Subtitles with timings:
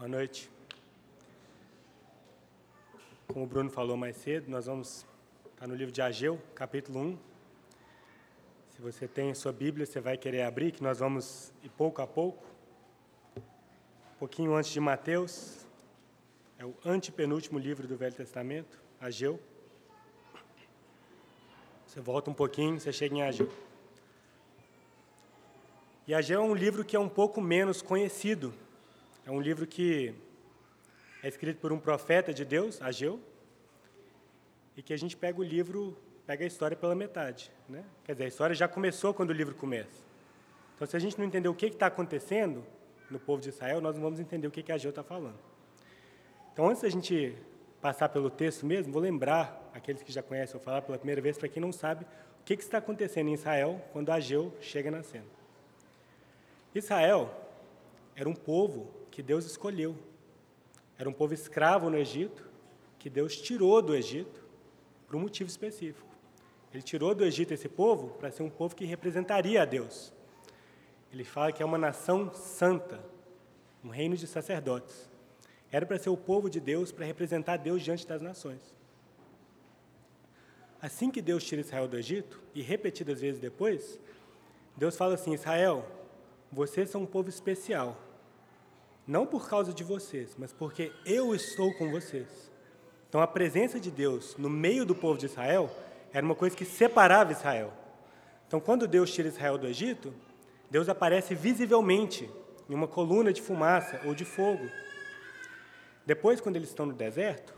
[0.00, 0.50] Boa noite.
[3.26, 5.06] Como o Bruno falou mais cedo, nós vamos
[5.50, 7.18] estar no livro de Ageu, capítulo 1.
[8.70, 12.06] Se você tem sua Bíblia, você vai querer abrir, que nós vamos ir pouco a
[12.06, 12.42] pouco.
[13.36, 15.66] Um pouquinho antes de Mateus,
[16.58, 19.38] é o antepenúltimo livro do Velho Testamento, Ageu.
[21.86, 23.52] Você volta um pouquinho, você chega em Ageu.
[26.06, 28.54] E Ageu é um livro que é um pouco menos conhecido.
[29.30, 30.12] É um livro que
[31.22, 33.20] é escrito por um profeta de Deus, Ageu,
[34.76, 37.48] e que a gente pega o livro, pega a história pela metade.
[37.68, 37.84] Né?
[38.02, 40.02] Quer dizer, a história já começou quando o livro começa.
[40.74, 42.64] Então, se a gente não entender o que está acontecendo
[43.08, 45.38] no povo de Israel, nós não vamos entender o que, que Ageu está falando.
[46.52, 47.36] Então, antes da gente
[47.80, 51.38] passar pelo texto mesmo, vou lembrar aqueles que já conhecem, vou falar pela primeira vez
[51.38, 55.04] para quem não sabe, o que, que está acontecendo em Israel quando Ageu chega na
[55.04, 55.26] cena.
[56.74, 57.32] Israel
[58.16, 59.96] era um povo que Deus escolheu.
[60.98, 62.48] Era um povo escravo no Egito,
[62.98, 64.44] que Deus tirou do Egito
[65.06, 66.08] por um motivo específico.
[66.72, 70.12] Ele tirou do Egito esse povo para ser um povo que representaria a Deus.
[71.12, 73.02] Ele fala que é uma nação santa,
[73.82, 75.08] um reino de sacerdotes.
[75.72, 78.60] Era para ser o povo de Deus, para representar Deus diante das nações.
[80.80, 83.98] Assim que Deus tira Israel do Egito, e repetidas vezes depois,
[84.76, 85.84] Deus fala assim: Israel,
[86.50, 87.96] vocês são um povo especial.
[89.10, 92.28] Não por causa de vocês, mas porque eu estou com vocês.
[93.08, 95.68] Então a presença de Deus no meio do povo de Israel
[96.12, 97.72] era uma coisa que separava Israel.
[98.46, 100.14] Então quando Deus tira Israel do Egito,
[100.70, 102.30] Deus aparece visivelmente
[102.68, 104.70] em uma coluna de fumaça ou de fogo.
[106.06, 107.52] Depois, quando eles estão no deserto,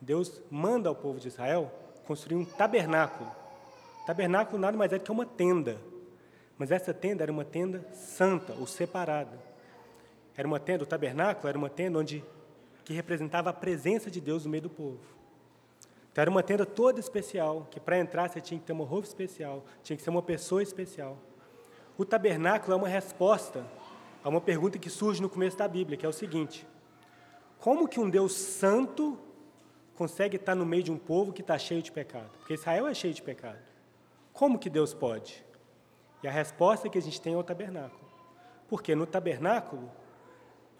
[0.00, 1.68] Deus manda ao povo de Israel
[2.06, 3.28] construir um tabernáculo.
[4.06, 5.80] Tabernáculo nada mais é do que uma tenda
[6.62, 9.51] mas essa tenda era uma tenda santa ou separada.
[10.36, 12.24] Era uma tenda, o tabernáculo era uma tenda onde
[12.84, 15.00] que representava a presença de Deus no meio do povo.
[16.10, 19.06] Então era uma tenda toda especial, que para entrar você tinha que ter uma roupa
[19.06, 21.16] especial, tinha que ser uma pessoa especial.
[21.96, 23.64] O tabernáculo é uma resposta
[24.22, 26.66] a uma pergunta que surge no começo da Bíblia, que é o seguinte:
[27.58, 29.18] como que um Deus santo
[29.94, 32.30] consegue estar no meio de um povo que está cheio de pecado?
[32.38, 33.58] Porque Israel é cheio de pecado.
[34.32, 35.44] Como que Deus pode?
[36.22, 38.02] E a resposta que a gente tem é o tabernáculo.
[38.68, 39.90] Porque no tabernáculo,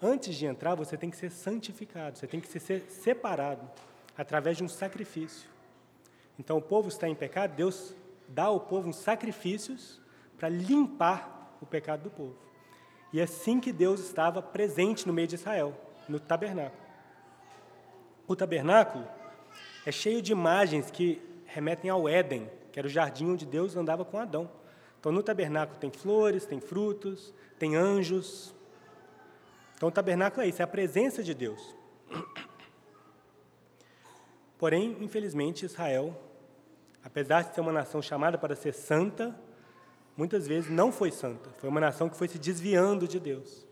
[0.03, 3.69] antes de entrar, você tem que ser santificado, você tem que ser separado
[4.17, 5.49] através de um sacrifício.
[6.37, 7.95] Então, o povo está em pecado, Deus
[8.27, 10.01] dá ao povo uns sacrifícios
[10.37, 12.35] para limpar o pecado do povo.
[13.11, 15.73] E é assim que Deus estava presente no meio de Israel,
[16.09, 16.81] no tabernáculo.
[18.27, 19.07] O tabernáculo
[19.85, 24.03] é cheio de imagens que remetem ao Éden, que era o jardim onde Deus andava
[24.03, 24.49] com Adão.
[24.99, 28.52] Então, no tabernáculo tem flores, tem frutos, tem anjos.
[29.83, 31.75] Então, o tabernáculo é isso, é a presença de Deus.
[34.57, 36.17] Porém, infelizmente, Israel,
[37.03, 39.37] apesar de ser uma nação chamada para ser santa,
[40.15, 41.49] muitas vezes não foi santa.
[41.57, 43.67] Foi uma nação que foi se desviando de Deus.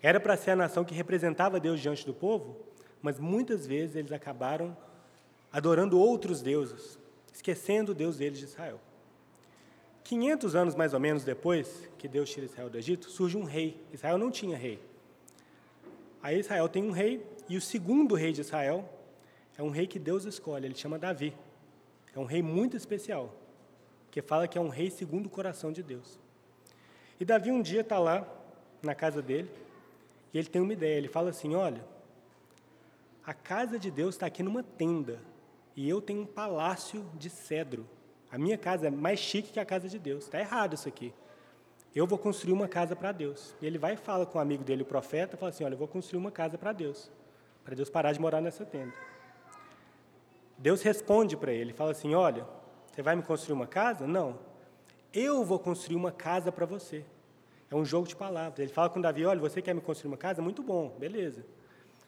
[0.00, 2.64] Era para ser a nação que representava Deus diante do povo,
[3.02, 4.76] mas muitas vezes eles acabaram
[5.52, 7.00] adorando outros deuses,
[7.32, 8.80] esquecendo o Deus deles de Israel.
[10.04, 13.84] 500 anos mais ou menos depois que Deus tira Israel do Egito, surge um rei.
[13.92, 14.91] Israel não tinha rei.
[16.22, 18.88] Aí Israel tem um rei, e o segundo rei de Israel
[19.58, 21.34] é um rei que Deus escolhe, ele chama Davi.
[22.14, 23.34] É um rei muito especial,
[24.10, 26.18] que fala que é um rei segundo o coração de Deus.
[27.18, 28.26] E Davi um dia está lá,
[28.82, 29.50] na casa dele,
[30.32, 30.96] e ele tem uma ideia.
[30.96, 31.84] Ele fala assim: Olha,
[33.24, 35.20] a casa de Deus está aqui numa tenda,
[35.76, 37.88] e eu tenho um palácio de cedro.
[38.30, 40.24] A minha casa é mais chique que a casa de Deus.
[40.24, 41.12] Está errado isso aqui.
[41.94, 43.54] Eu vou construir uma casa para Deus.
[43.60, 45.74] E ele vai e fala com o um amigo dele, o profeta, fala assim: Olha,
[45.74, 47.10] eu vou construir uma casa para Deus,
[47.64, 48.92] para Deus parar de morar nessa tenda.
[50.56, 52.46] Deus responde para ele, fala assim: Olha,
[52.90, 54.06] você vai me construir uma casa?
[54.06, 54.38] Não.
[55.12, 57.04] Eu vou construir uma casa para você.
[57.70, 58.58] É um jogo de palavras.
[58.58, 60.40] Ele fala com Davi: Olha, você quer me construir uma casa?
[60.40, 61.44] Muito bom, beleza.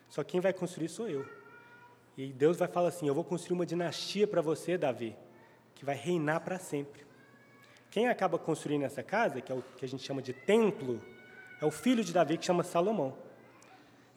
[0.08, 1.26] Só quem vai construir sou eu.
[2.16, 5.16] E Deus vai falar assim: Eu vou construir uma dinastia para você, Davi
[5.74, 7.04] que vai reinar para sempre.
[7.94, 11.00] Quem acaba construindo essa casa, que é o que a gente chama de templo,
[11.60, 13.16] é o filho de Davi que chama Salomão.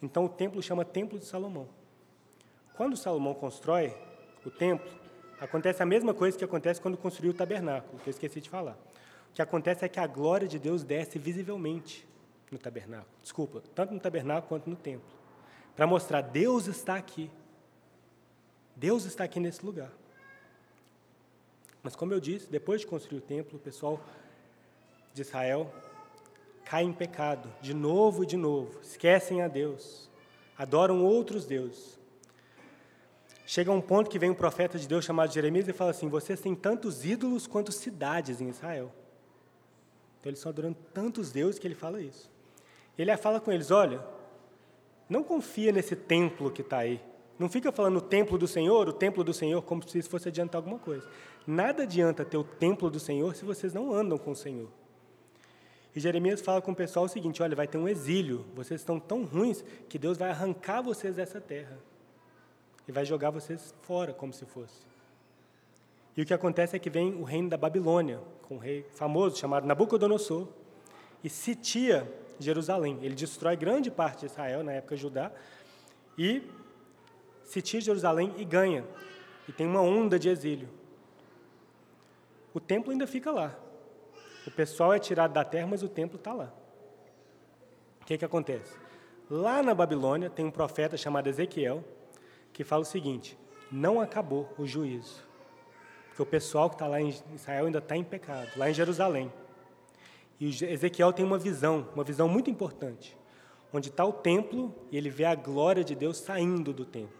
[0.02, 1.68] Então o templo chama Templo de Salomão.
[2.74, 3.96] Quando Salomão constrói
[4.44, 4.90] o templo,
[5.40, 8.76] acontece a mesma coisa que acontece quando construiu o tabernáculo, que eu esqueci de falar.
[9.30, 12.04] O que acontece é que a glória de Deus desce visivelmente
[12.50, 13.14] no tabernáculo.
[13.22, 15.08] Desculpa, tanto no tabernáculo quanto no templo.
[15.76, 17.30] Para mostrar Deus está aqui.
[18.74, 19.92] Deus está aqui nesse lugar.
[21.82, 24.00] Mas, como eu disse, depois de construir o templo, o pessoal
[25.14, 25.72] de Israel
[26.64, 30.10] cai em pecado, de novo e de novo, esquecem a Deus,
[30.56, 31.98] adoram outros deuses.
[33.46, 36.38] Chega um ponto que vem um profeta de Deus chamado Jeremias e fala assim: Vocês
[36.38, 38.92] têm tantos ídolos quanto cidades em Israel.
[40.20, 42.30] Então eles estão adorando tantos deuses que ele fala isso.
[42.98, 44.04] Ele fala com eles: Olha,
[45.08, 47.00] não confia nesse templo que está aí.
[47.38, 50.28] Não fica falando o templo do Senhor, o templo do Senhor, como se isso fosse
[50.28, 51.08] adiantar alguma coisa.
[51.50, 54.68] Nada adianta ter o templo do Senhor se vocês não andam com o Senhor.
[55.96, 59.00] E Jeremias fala com o pessoal o seguinte: olha, vai ter um exílio, vocês estão
[59.00, 61.78] tão ruins que Deus vai arrancar vocês dessa terra
[62.86, 64.76] e vai jogar vocês fora, como se fosse.
[66.14, 69.38] E o que acontece é que vem o reino da Babilônia, com um rei famoso
[69.38, 70.48] chamado Nabucodonosor,
[71.24, 72.06] e sitia
[72.38, 72.98] Jerusalém.
[73.00, 75.32] Ele destrói grande parte de Israel, na época Judá,
[76.18, 76.42] e
[77.42, 78.84] sitia Jerusalém e ganha.
[79.48, 80.76] E tem uma onda de exílio.
[82.52, 83.56] O templo ainda fica lá.
[84.46, 86.52] O pessoal é tirado da terra, mas o templo está lá.
[88.00, 88.74] O que, que acontece?
[89.30, 91.84] Lá na Babilônia tem um profeta chamado Ezequiel
[92.52, 93.38] que fala o seguinte:
[93.70, 95.22] não acabou o juízo.
[96.08, 99.32] Porque o pessoal que está lá em Israel ainda está em pecado, lá em Jerusalém.
[100.40, 103.16] E Ezequiel tem uma visão, uma visão muito importante,
[103.72, 107.16] onde está o templo e ele vê a glória de Deus saindo do templo.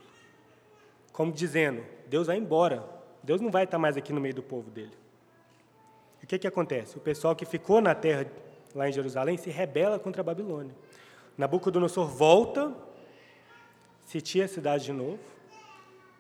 [1.13, 2.89] Como dizendo, Deus vai embora,
[3.23, 4.97] Deus não vai estar mais aqui no meio do povo dele.
[6.21, 6.97] E o que, que acontece?
[6.97, 8.27] O pessoal que ficou na terra,
[8.75, 10.75] lá em Jerusalém, se rebela contra a Babilônia.
[11.37, 12.75] Nabucodonosor volta,
[14.05, 15.19] sitia a cidade de novo,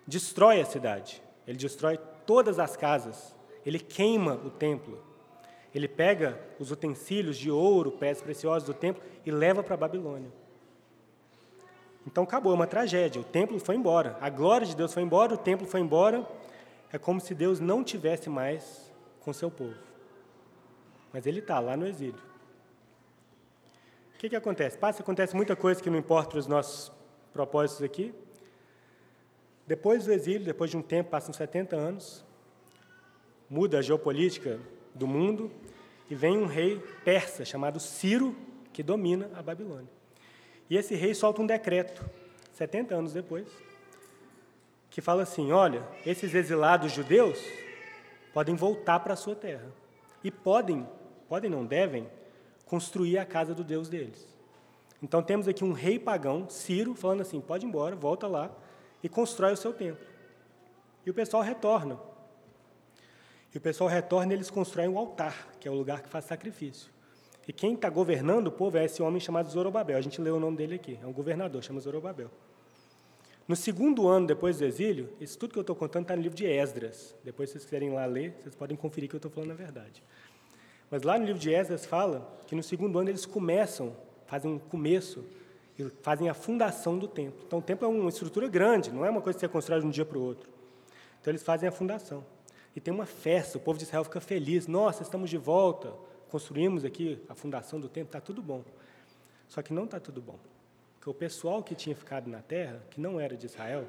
[0.06, 1.23] destrói a cidade.
[1.47, 3.35] Ele destrói todas as casas,
[3.65, 5.03] ele queima o templo.
[5.75, 10.31] Ele pega os utensílios de ouro, pedras preciosas do templo e leva para a Babilônia.
[12.06, 13.21] Então acabou, é uma tragédia.
[13.21, 16.27] O templo foi embora, a glória de Deus foi embora, o templo foi embora.
[16.91, 18.88] É como se Deus não tivesse mais
[19.28, 19.76] com seu povo.
[21.12, 22.19] Mas ele está lá no exílio.
[24.14, 24.78] O que, que acontece?
[24.78, 26.90] Passa, acontece muita coisa que não importa os nossos
[27.30, 28.14] propósitos aqui.
[29.66, 32.25] Depois do exílio, depois de um tempo, passam 70 anos,
[33.50, 34.58] muda a geopolítica
[34.94, 35.52] do mundo
[36.08, 38.34] e vem um rei persa chamado Ciro,
[38.72, 39.90] que domina a Babilônia.
[40.70, 42.02] E esse rei solta um decreto,
[42.54, 43.46] 70 anos depois,
[44.88, 47.38] que fala assim: olha, esses exilados judeus
[48.38, 49.67] podem voltar para a sua terra
[50.23, 50.87] e podem,
[51.29, 52.08] podem não devem,
[52.67, 54.29] construir a casa do Deus deles.
[55.02, 58.49] Então temos aqui um rei pagão, Ciro, falando assim: pode ir embora, volta lá
[59.02, 60.06] e constrói o seu templo.
[61.05, 61.99] E o pessoal retorna.
[63.52, 66.25] E o pessoal retorna e eles constroem um altar, que é o lugar que faz
[66.25, 66.93] sacrifício.
[67.49, 69.99] E quem está governando o povo é esse homem chamado Zorobabel.
[69.99, 70.96] A gente leu o nome dele aqui.
[71.02, 72.31] É um governador, chama Zorobabel.
[73.49, 76.37] No segundo ano depois do exílio, isso tudo que eu estou contando está no livro
[76.37, 77.17] de Esdras.
[77.25, 80.03] Depois, se vocês quiserem lá ler, vocês podem conferir que eu estou falando a verdade.
[80.91, 83.97] Mas lá no livro de Esdras fala que no segundo ano eles começam,
[84.27, 85.25] fazem um começo,
[85.79, 87.41] e fazem a fundação do templo.
[87.47, 89.87] Então, o templo é uma estrutura grande, não é uma coisa que você constrói de
[89.87, 90.50] um dia para o outro.
[91.21, 92.25] Então, eles fazem a fundação.
[92.75, 94.67] E tem uma festa, o povo de Israel fica feliz.
[94.67, 95.95] Nossa, estamos de volta,
[96.31, 98.62] construímos aqui a fundação do templo, está tudo bom.
[99.47, 100.39] Só que não está tudo bom.
[101.08, 103.87] Porque o pessoal que tinha ficado na terra, que não era de Israel,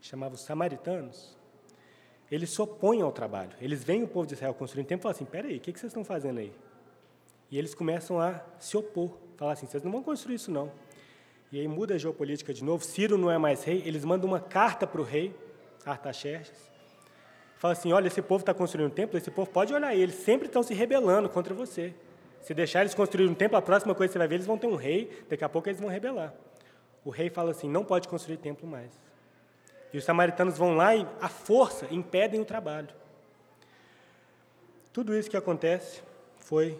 [0.00, 1.36] chamava os samaritanos,
[2.30, 3.50] eles se opõem ao trabalho.
[3.60, 5.72] Eles veem o povo de Israel construindo o templo e falam assim: peraí, o que
[5.72, 6.54] vocês estão fazendo aí?
[7.50, 10.72] E eles começam a se opor, falar assim: vocês não vão construir isso não.
[11.52, 12.82] E aí muda a geopolítica de novo.
[12.82, 15.36] Ciro não é mais rei, eles mandam uma carta para o rei,
[15.84, 16.70] Artaxerxes,
[17.58, 20.14] Fala assim: olha, esse povo está construindo um templo, esse povo pode olhar aí, eles
[20.14, 21.92] sempre estão se rebelando contra você.
[22.40, 24.58] Se deixar eles construir um templo, a próxima coisa que você vai ver, eles vão
[24.58, 26.32] ter um rei, daqui a pouco eles vão rebelar.
[27.04, 28.90] O rei fala assim: não pode construir templo mais.
[29.92, 32.88] E os samaritanos vão lá e, à força, impedem o trabalho.
[34.92, 36.02] Tudo isso que acontece
[36.38, 36.78] foi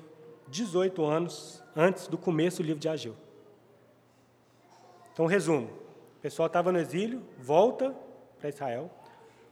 [0.49, 3.17] 18 anos antes do começo do livro de Ageu.
[5.13, 5.67] Então, resumo:
[6.17, 7.95] o pessoal estava no exílio, volta
[8.39, 8.91] para Israel,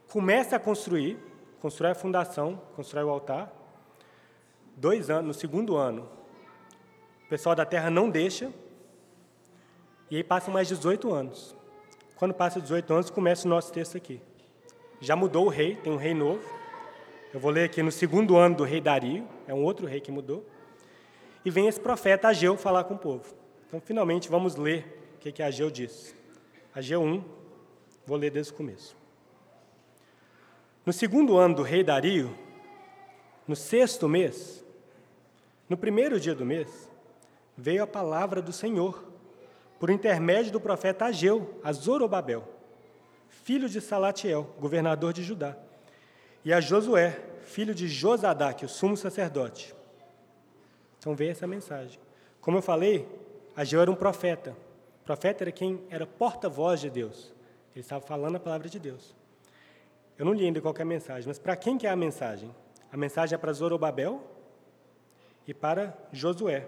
[0.09, 1.17] começa a construir,
[1.59, 3.51] constrói a fundação, constrói o altar.
[4.79, 6.07] Dois anos, no segundo ano,
[7.25, 8.49] o pessoal da terra não deixa,
[10.09, 11.53] e aí passam mais 18 anos.
[12.15, 14.21] Quando passa 18 anos, começa o nosso texto aqui.
[15.01, 16.41] Já mudou o rei, tem um rei novo.
[17.33, 20.13] Eu vou ler aqui no segundo ano do rei Dario, é um outro rei que
[20.13, 20.45] mudou.
[21.43, 23.35] E vem esse profeta Ageu falar com o povo.
[23.67, 26.15] Então, finalmente, vamos ler o que, que Ageu diz.
[26.73, 27.21] Ageu 1,
[28.05, 28.95] vou ler desde o começo.
[30.85, 32.33] No segundo ano do rei Dario,
[33.45, 34.58] no sexto mês,
[35.69, 36.89] no primeiro dia do mês,
[37.55, 39.03] veio a palavra do Senhor,
[39.79, 42.43] por intermédio do profeta Ageu, a Zorobabel,
[43.29, 45.55] filho de Salatiel, governador de Judá,
[46.43, 49.75] e a Josué, filho de Josadaque, o sumo sacerdote.
[50.97, 51.99] Então veio essa mensagem.
[52.41, 53.07] Como eu falei,
[53.55, 54.55] Ageu era um profeta.
[55.05, 57.33] profeta era quem era porta-voz de Deus.
[57.73, 59.15] Ele estava falando a palavra de Deus.
[60.17, 62.53] Eu não li ainda qual é a mensagem, mas para quem que é a mensagem?
[62.91, 64.21] A mensagem é para Zorobabel
[65.49, 66.67] e para Josué.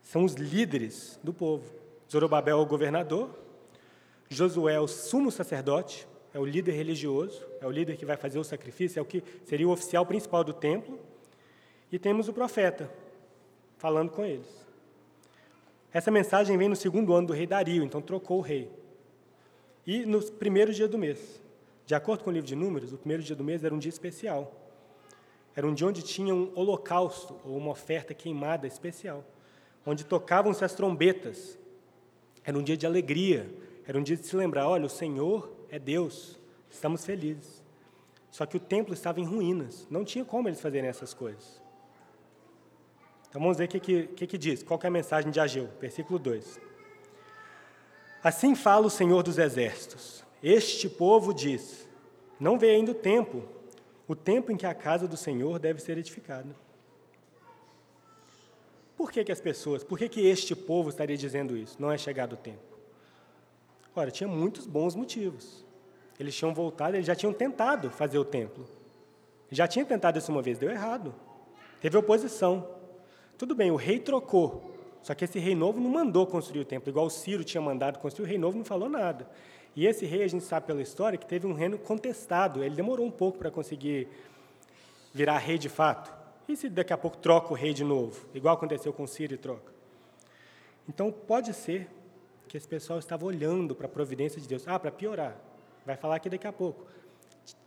[0.00, 1.70] São os líderes do povo.
[2.10, 3.38] Zorobabel é o governador,
[4.30, 8.38] Josué é o sumo sacerdote, é o líder religioso, é o líder que vai fazer
[8.38, 10.98] o sacrifício, é o que seria o oficial principal do templo.
[11.92, 12.90] E temos o profeta
[13.76, 14.66] falando com eles.
[15.92, 18.70] Essa mensagem vem no segundo ano do rei Dario, então trocou o rei.
[19.86, 21.42] E no primeiro dia do mês.
[21.84, 23.90] De acordo com o livro de Números, o primeiro dia do mês era um dia
[23.90, 24.67] especial.
[25.58, 29.24] Era um dia onde tinha um holocausto, ou uma oferta queimada especial,
[29.84, 31.58] onde tocavam-se as trombetas.
[32.44, 33.52] Era um dia de alegria,
[33.84, 36.38] era um dia de se lembrar: olha, o Senhor é Deus,
[36.70, 37.60] estamos felizes.
[38.30, 41.60] Só que o templo estava em ruínas, não tinha como eles fazerem essas coisas.
[43.28, 45.68] Então vamos ver o que, que, que, diz, qual que é a mensagem de Ageu,
[45.80, 46.60] versículo 2.
[48.22, 51.88] Assim fala o Senhor dos Exércitos: Este povo diz:
[52.38, 53.57] Não vê ainda o tempo,
[54.08, 56.56] o tempo em que a casa do Senhor deve ser edificada.
[58.96, 61.76] Por que, que as pessoas, por que, que este povo estaria dizendo isso?
[61.78, 62.78] Não é chegado o tempo.
[63.94, 65.64] Ora, tinha muitos bons motivos.
[66.18, 68.66] Eles tinham voltado, eles já tinham tentado fazer o templo.
[69.50, 71.14] Já tinha tentado isso uma vez, deu errado.
[71.80, 72.68] Teve oposição.
[73.36, 76.90] Tudo bem, o rei trocou, só que esse rei novo não mandou construir o templo,
[76.90, 79.28] igual o Ciro tinha mandado construir, o rei novo não falou nada.
[79.78, 83.06] E esse rei, a gente sabe pela história, que teve um reino contestado, ele demorou
[83.06, 84.08] um pouco para conseguir
[85.14, 86.12] virar rei de fato.
[86.48, 89.36] E se daqui a pouco troca o rei de novo, igual aconteceu com Ciro e
[89.36, 89.72] troca?
[90.88, 91.88] Então, pode ser
[92.48, 94.66] que esse pessoal estava olhando para a providência de Deus.
[94.66, 95.36] Ah, para piorar,
[95.86, 96.84] vai falar aqui daqui a pouco.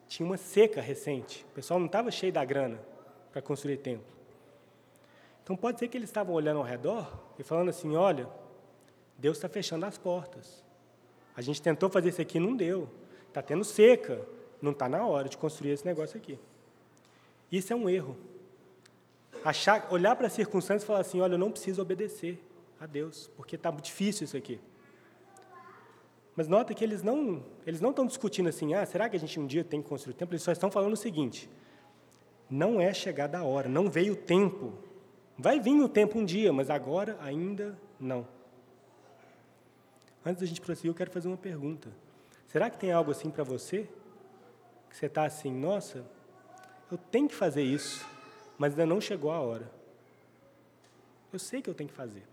[0.10, 2.78] Tinha uma seca recente, o pessoal não estava cheio da grana
[3.32, 4.04] para construir templo.
[5.42, 8.28] Então pode ser que eles estavam olhando ao redor e falando assim: olha,
[9.18, 10.62] Deus está fechando as portas.
[11.36, 12.90] A gente tentou fazer isso aqui não deu.
[13.28, 14.26] Está tendo seca.
[14.62, 16.38] Não está na hora de construir esse negócio aqui.
[17.52, 18.16] Isso é um erro.
[19.44, 22.40] Achar, olhar para as circunstâncias e falar assim: olha, eu não preciso obedecer
[22.80, 24.60] a Deus, porque está difícil isso aqui.
[26.36, 29.40] Mas nota que eles não, eles não estão discutindo assim, ah, será que a gente
[29.40, 30.34] um dia tem que construir o templo?
[30.34, 31.50] Eles só estão falando o seguinte:
[32.50, 34.74] não é chegada a hora, não veio o tempo
[35.42, 38.28] Vai vir o tempo um dia, mas agora ainda não.
[40.26, 41.90] Antes da gente prosseguir, eu quero fazer uma pergunta.
[42.48, 43.88] Será que tem algo assim para você?
[44.90, 46.06] Que você está assim, nossa,
[46.92, 48.06] eu tenho que fazer isso,
[48.58, 49.72] mas ainda não chegou a hora.
[51.32, 52.24] Eu sei que eu tenho que fazer.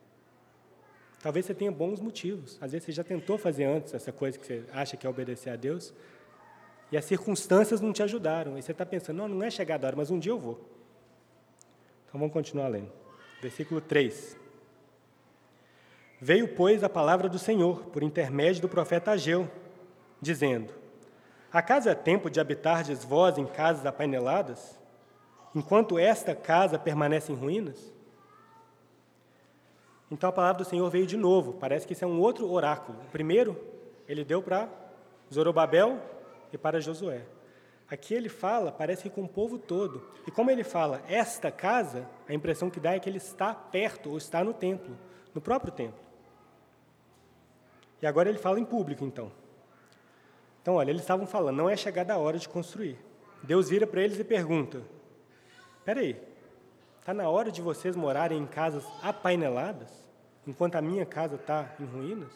[1.23, 2.59] Talvez você tenha bons motivos.
[2.61, 5.51] Às vezes você já tentou fazer antes essa coisa que você acha que é obedecer
[5.51, 5.95] a Deus,
[6.91, 8.59] e as circunstâncias não te ajudaram.
[8.59, 10.59] E você está pensando, não, não é chegada a hora, mas um dia eu vou.
[12.07, 12.91] Então vamos continuar lendo.
[13.41, 14.37] Versículo 3.
[16.21, 19.49] Veio, pois, a palavra do Senhor, por intermédio do profeta Ageu,
[20.21, 20.73] dizendo:
[21.53, 24.79] Acaso é tempo de habitardes vós em casas apaineladas,
[25.55, 27.93] enquanto esta casa permanece em ruínas?
[30.11, 32.99] Então a palavra do Senhor veio de novo, parece que isso é um outro oráculo.
[33.07, 33.57] O primeiro,
[34.09, 34.69] ele deu para
[35.33, 36.01] Zorobabel
[36.53, 37.23] e para Josué.
[37.91, 40.03] Aqui ele fala, parece que com o povo todo.
[40.27, 44.11] E como ele fala, esta casa, a impressão que dá é que ele está perto
[44.11, 44.97] ou está no templo,
[45.35, 46.08] no próprio templo.
[48.01, 49.33] E agora ele fala em público, então.
[50.63, 52.99] Então, olha, eles estavam falando, não é chegada a hora de construir.
[53.43, 54.83] Deus vira para eles e pergunta:
[55.79, 56.21] Espera aí,
[57.01, 59.91] está na hora de vocês morarem em casas apaineladas,
[60.47, 62.33] enquanto a minha casa está em ruínas?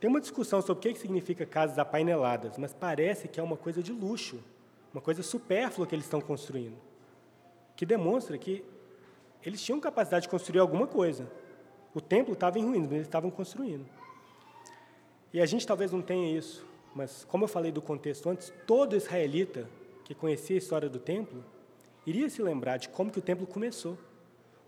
[0.00, 3.80] Tem uma discussão sobre o que significa casas apaineladas, mas parece que é uma coisa
[3.80, 4.42] de luxo,
[4.92, 6.76] uma coisa supérflua que eles estão construindo,
[7.76, 8.64] que demonstra que
[9.44, 11.30] eles tinham capacidade de construir alguma coisa.
[11.94, 13.86] O templo estava em ruínas, mas eles estavam construindo.
[15.32, 18.96] E a gente talvez não tenha isso, mas como eu falei do contexto antes, todo
[18.96, 19.68] israelita
[20.04, 21.42] que conhecia a história do templo
[22.06, 23.96] iria se lembrar de como que o templo começou.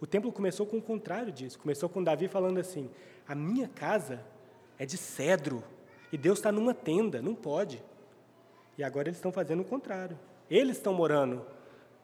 [0.01, 1.59] O templo começou com o contrário disso.
[1.59, 2.91] Começou com Davi falando assim:
[3.27, 4.25] "A minha casa
[4.79, 5.63] é de cedro.
[6.13, 7.83] E Deus está numa tenda, não pode.
[8.79, 10.19] E agora eles estão fazendo o contrário.
[10.51, 11.45] Eles estão morando,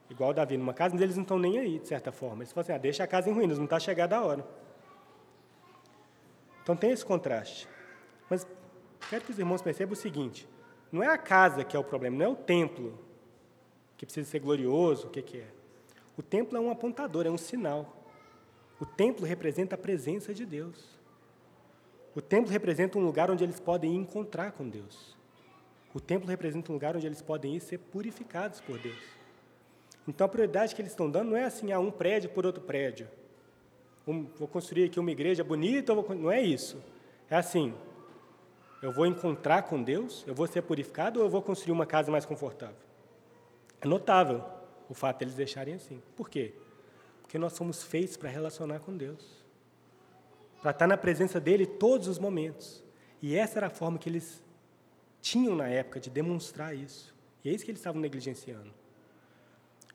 [0.08, 2.42] igual Davi, numa casa, mas eles não estão nem aí, de certa forma.
[2.42, 4.46] Eles falam assim, ah, deixa a casa em ruínas, não está chegada a hora.
[6.62, 7.68] Então tem esse contraste.
[8.30, 8.46] Mas
[9.10, 10.48] quero que os irmãos percebam o seguinte,
[10.92, 12.98] não é a casa que é o problema, não é o templo
[13.98, 15.48] que precisa ser glorioso, o que, que é.
[16.16, 17.96] O templo é um apontador, é um sinal.
[18.78, 20.98] O templo representa a presença de Deus.
[22.14, 25.16] O templo representa um lugar onde eles podem encontrar com Deus.
[25.94, 29.02] O templo representa um lugar onde eles podem ir ser purificados por Deus.
[30.08, 32.62] Então a prioridade que eles estão dando não é assim, ah, um prédio por outro
[32.62, 33.08] prédio.
[34.06, 36.14] Um, vou construir aqui uma igreja bonita, vou...
[36.14, 36.82] não é isso.
[37.28, 37.74] É assim:
[38.82, 42.10] eu vou encontrar com Deus, eu vou ser purificado ou eu vou construir uma casa
[42.10, 42.76] mais confortável?
[43.80, 44.42] É notável
[44.88, 46.02] o fato de eles deixarem assim.
[46.16, 46.54] Por quê?
[47.22, 49.44] Porque nós somos feitos para relacionar com Deus,
[50.60, 52.82] para estar na presença dele todos os momentos.
[53.22, 54.42] E essa era a forma que eles
[55.20, 57.14] tinham na época de demonstrar isso.
[57.44, 58.72] E é isso que eles estavam negligenciando.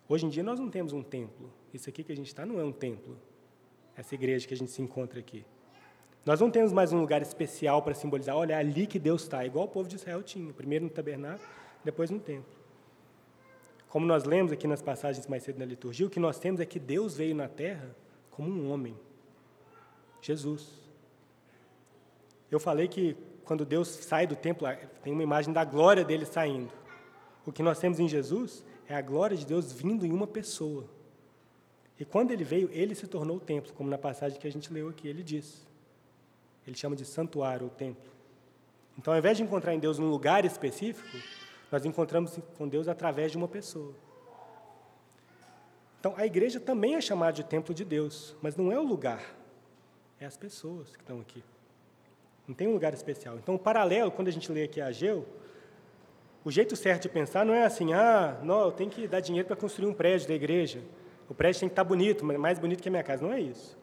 [0.08, 1.51] Hoje em dia nós não temos um templo.
[1.74, 3.18] Isso aqui que a gente está não é um templo.
[3.96, 5.44] Essa igreja que a gente se encontra aqui.
[6.25, 9.46] Nós não temos mais um lugar especial para simbolizar, olha, é ali que Deus está,
[9.46, 11.48] igual o povo de Israel tinha, primeiro no tabernáculo,
[11.84, 12.51] depois no templo.
[13.88, 16.65] Como nós lemos aqui nas passagens mais cedo na liturgia, o que nós temos é
[16.65, 17.96] que Deus veio na terra
[18.32, 18.98] como um homem,
[20.20, 20.67] Jesus.
[22.50, 23.15] Eu falei que
[23.46, 24.67] quando Deus sai do templo,
[25.03, 26.74] tem uma imagem da glória dele saindo.
[27.46, 30.86] O que nós temos em Jesus é a glória de Deus vindo em uma pessoa.
[32.00, 34.74] E quando ele veio, ele se tornou o templo, como na passagem que a gente
[34.74, 35.65] leu aqui, ele diz.
[36.66, 38.12] Ele chama de santuário, o templo.
[38.98, 41.18] Então, ao invés de encontrar em Deus num lugar específico,
[41.72, 43.94] nós encontramos com Deus através de uma pessoa.
[46.00, 49.36] Então, a igreja também é chamada de templo de Deus, mas não é o lugar,
[50.20, 51.44] é as pessoas que estão aqui.
[52.48, 53.38] Não tem um lugar especial.
[53.38, 55.26] Então, o paralelo, quando a gente lê aqui Ageu,
[56.44, 59.48] o jeito certo de pensar não é assim, ah, não, eu tenho que dar dinheiro
[59.48, 60.80] para construir um prédio da igreja.
[61.28, 63.26] O prédio tem que estar bonito, mais bonito que a minha casa.
[63.26, 63.76] Não é isso.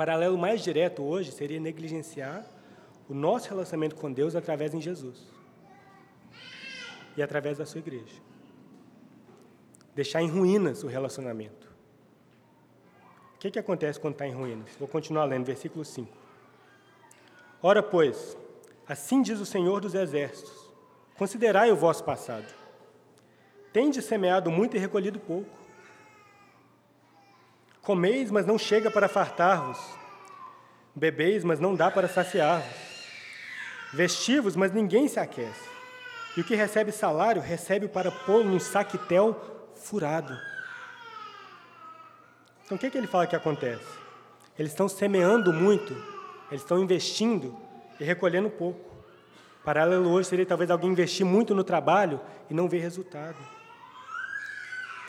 [0.00, 2.42] Paralelo mais direto hoje seria negligenciar
[3.06, 5.28] o nosso relacionamento com Deus através de Jesus
[7.18, 8.14] e através da sua igreja.
[9.94, 11.70] Deixar em ruínas o relacionamento.
[13.34, 14.70] O que, que acontece quando está em ruínas?
[14.78, 16.10] Vou continuar lendo, versículo 5.
[17.62, 18.38] Ora, pois,
[18.88, 20.70] assim diz o Senhor dos Exércitos:
[21.18, 22.46] considerai o vosso passado.
[23.70, 25.59] Tendes semeado muito e recolhido pouco.
[27.90, 29.76] Comeis, mas não chega para fartar-vos.
[30.94, 32.72] Bebeis, mas não dá para saciar-vos.
[33.92, 35.68] Vestivos, mas ninguém se aquece.
[36.36, 39.34] E o que recebe salário, recebe para pôr num saquetel
[39.74, 40.38] furado.
[42.64, 43.98] Então, o que, é que ele fala que acontece?
[44.56, 45.92] Eles estão semeando muito
[46.48, 47.56] eles estão investindo
[47.98, 48.88] e recolhendo pouco.
[49.64, 53.59] Paralelo hoje seria talvez alguém investir muito no trabalho e não ver resultado.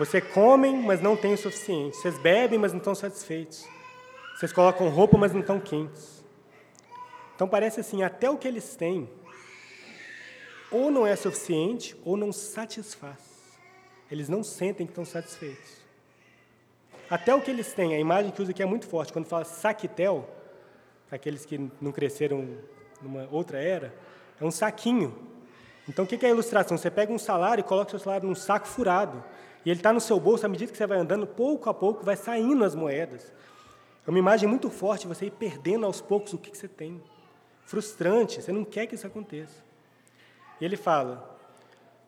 [0.01, 1.95] Vocês comem, mas não têm o suficiente.
[1.95, 3.67] Vocês bebem, mas não estão satisfeitos.
[4.35, 6.25] Vocês colocam roupa, mas não estão quentes.
[7.35, 9.07] Então parece assim, até o que eles têm
[10.71, 13.19] ou não é suficiente ou não satisfaz.
[14.09, 15.69] Eles não sentem que estão satisfeitos.
[17.07, 19.45] Até o que eles têm, a imagem que usa aqui é muito forte, quando fala
[19.45, 20.27] saquitel,
[21.09, 22.57] para aqueles que não cresceram
[23.03, 23.93] numa outra era,
[24.39, 25.15] é um saquinho.
[25.87, 26.75] Então, o que é a ilustração?
[26.75, 29.23] Você pega um salário e coloca o seu salário num saco furado.
[29.65, 32.03] E ele está no seu bolso, à medida que você vai andando, pouco a pouco
[32.03, 33.31] vai saindo as moedas.
[34.05, 37.01] É uma imagem muito forte, você ir perdendo aos poucos o que você tem.
[37.63, 39.63] Frustrante, você não quer que isso aconteça.
[40.59, 41.37] E ele fala: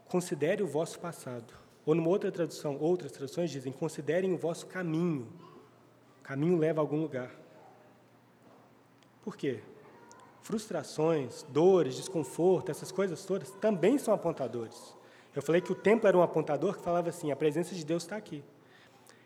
[0.07, 1.53] considere o vosso passado.
[1.85, 5.27] Ou numa outra tradução, outras traduções dizem: considerem o vosso caminho.
[6.19, 7.31] O caminho leva a algum lugar.
[9.23, 9.61] Por quê?
[10.41, 14.95] Frustrações, dores, desconforto, essas coisas todas também são apontadores.
[15.35, 18.03] Eu falei que o templo era um apontador que falava assim: a presença de Deus
[18.03, 18.43] está aqui.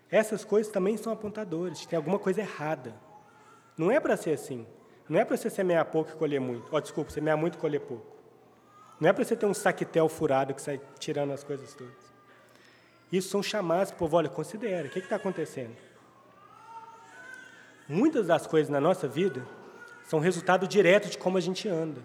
[0.09, 2.93] Essas coisas também são apontadores, tem alguma coisa errada.
[3.77, 4.65] Não é para ser assim.
[5.09, 6.69] Não é para você semear pouco e colher muito.
[6.71, 8.05] Oh, desculpa, semear muito e colher pouco.
[8.99, 11.93] Não é para você ter um saquetel furado que sai tirando as coisas todas.
[13.11, 15.75] Isso são chamados para o povo, olha, considera, o que está acontecendo?
[17.87, 19.45] Muitas das coisas na nossa vida
[20.07, 22.01] são resultado direto de como a gente anda.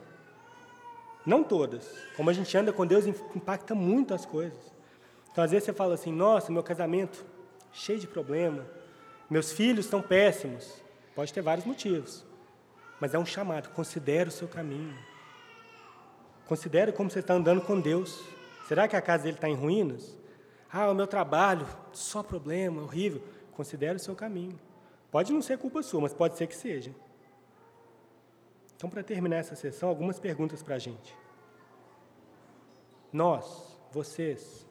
[1.24, 1.88] Não todas.
[2.16, 4.72] Como a gente anda com Deus impacta muito as coisas.
[5.30, 7.24] Então, às vezes você fala assim: nossa, meu casamento
[7.72, 8.66] cheio de problema,
[9.30, 10.82] meus filhos estão péssimos.
[11.14, 12.24] Pode ter vários motivos,
[13.00, 13.68] mas é um chamado.
[13.70, 14.96] Considere o seu caminho.
[16.46, 18.22] Considere como você está andando com Deus.
[18.66, 20.16] Será que a casa dele está em ruínas?
[20.70, 23.22] Ah, o meu trabalho, só problema, horrível.
[23.52, 24.58] Considere o seu caminho.
[25.10, 26.94] Pode não ser culpa sua, mas pode ser que seja.
[28.82, 31.16] Então, para terminar essa sessão, algumas perguntas para a gente.
[33.12, 34.66] Nós, vocês,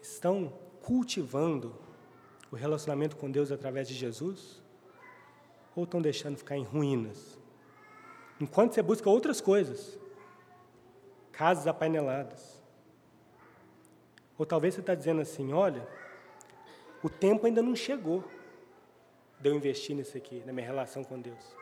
[0.00, 1.74] estão cultivando
[2.48, 4.62] o relacionamento com Deus através de Jesus?
[5.74, 7.36] Ou estão deixando ficar em ruínas?
[8.40, 9.98] Enquanto você busca outras coisas,
[11.32, 12.62] casas apaineladas.
[14.38, 15.84] Ou talvez você está dizendo assim: olha,
[17.02, 18.22] o tempo ainda não chegou
[19.40, 21.59] de eu investir nisso aqui, na minha relação com Deus.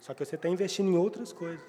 [0.00, 1.64] Só que você está investindo em outras coisas.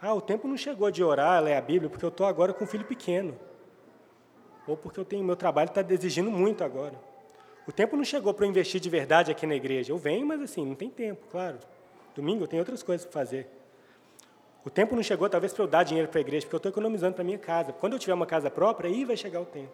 [0.00, 2.64] Ah, o tempo não chegou de orar, ler a Bíblia, porque eu estou agora com
[2.64, 3.36] um filho pequeno.
[4.66, 6.94] Ou porque eu tenho meu trabalho está exigindo muito agora.
[7.66, 9.92] O tempo não chegou para eu investir de verdade aqui na igreja.
[9.92, 11.58] Eu venho, mas assim, não tem tempo, claro.
[12.14, 13.48] Domingo eu tenho outras coisas para fazer.
[14.64, 16.70] O tempo não chegou, talvez, para eu dar dinheiro para a igreja, porque eu estou
[16.70, 17.72] economizando para minha casa.
[17.72, 19.72] Quando eu tiver uma casa própria, aí vai chegar o tempo.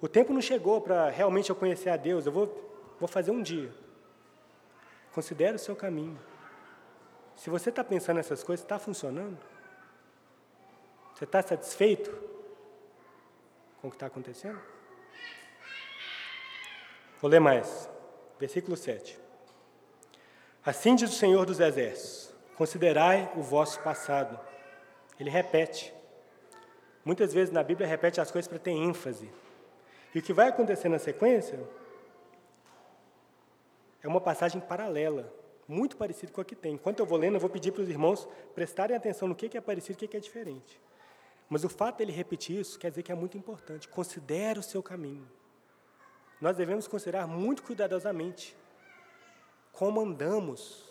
[0.00, 2.26] O tempo não chegou para realmente eu conhecer a Deus.
[2.26, 3.70] Eu vou, vou fazer um dia.
[5.18, 6.16] Considere o seu caminho.
[7.34, 9.36] Se você está pensando nessas coisas, está funcionando?
[11.12, 12.08] Você está satisfeito
[13.82, 14.60] com o que está acontecendo?
[17.20, 17.90] Vou ler mais.
[18.38, 19.18] Versículo 7.
[20.64, 24.38] Assim diz o Senhor dos Exércitos: Considerai o vosso passado.
[25.18, 25.92] Ele repete.
[27.04, 29.28] Muitas vezes na Bíblia repete as coisas para ter ênfase.
[30.14, 31.58] E o que vai acontecer na sequência
[34.02, 35.32] é uma passagem paralela,
[35.66, 36.74] muito parecida com a que tem.
[36.74, 39.60] Enquanto eu vou lendo, eu vou pedir para os irmãos prestarem atenção no que é
[39.60, 40.80] parecido e o que é diferente.
[41.48, 43.88] Mas o fato dele repetir isso quer dizer que é muito importante.
[43.88, 45.26] Considere o seu caminho
[46.40, 48.56] nós devemos considerar muito cuidadosamente
[49.72, 50.84] como andamos,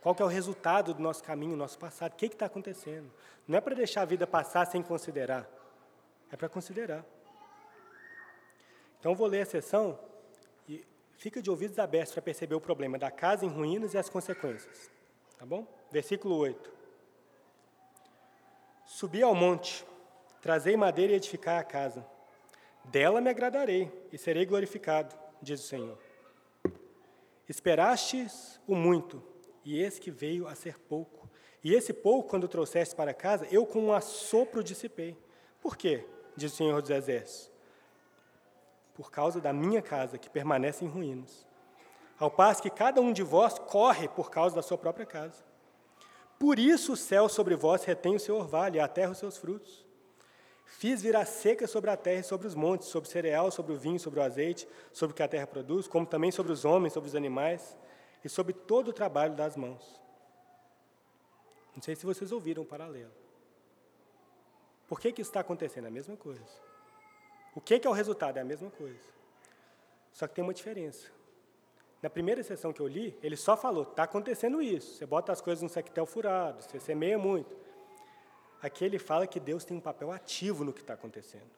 [0.00, 3.10] qual é o resultado do nosso caminho, nosso passado, o que está acontecendo.
[3.46, 5.48] Não é para deixar a vida passar sem considerar,
[6.30, 7.04] é para considerar.
[8.98, 9.98] Então, vou ler a sessão
[11.20, 14.90] fica de ouvidos abertos para perceber o problema da casa em ruínas e as consequências.
[15.38, 15.66] Tá bom?
[15.90, 16.72] Versículo 8.
[18.86, 19.84] Subi ao monte,
[20.40, 22.06] trazei madeira e edificar a casa.
[22.86, 25.98] Dela me agradarei e serei glorificado, diz o Senhor.
[27.46, 29.22] Esperastes o muito,
[29.62, 31.28] e esse que veio a ser pouco.
[31.62, 35.14] E esse pouco, quando trouxeste para casa, eu com um assopro dissipei.
[35.60, 36.06] Por quê?
[36.34, 37.49] Diz o Senhor dos Exércitos.
[38.94, 41.46] Por causa da minha casa, que permanece em ruínas.
[42.18, 45.42] Ao passo que cada um de vós corre por causa da sua própria casa.
[46.38, 49.36] Por isso o céu sobre vós retém o seu orvalho, e a terra os seus
[49.36, 49.84] frutos.
[50.64, 53.76] Fiz virar seca sobre a terra e sobre os montes, sobre o cereal, sobre o
[53.76, 56.92] vinho, sobre o azeite, sobre o que a terra produz, como também sobre os homens,
[56.92, 57.76] sobre os animais
[58.24, 60.00] e sobre todo o trabalho das mãos.
[61.74, 63.12] Não sei se vocês ouviram o paralelo.
[64.86, 65.86] Por que, que isso está acontecendo?
[65.86, 66.69] A mesma coisa.
[67.54, 68.36] O que, que é o resultado?
[68.36, 69.10] É a mesma coisa.
[70.12, 71.08] Só que tem uma diferença.
[72.02, 74.96] Na primeira sessão que eu li, ele só falou: está acontecendo isso.
[74.96, 77.54] Você bota as coisas no sectel furado, você semeia muito.
[78.62, 81.50] Aqui ele fala que Deus tem um papel ativo no que está acontecendo.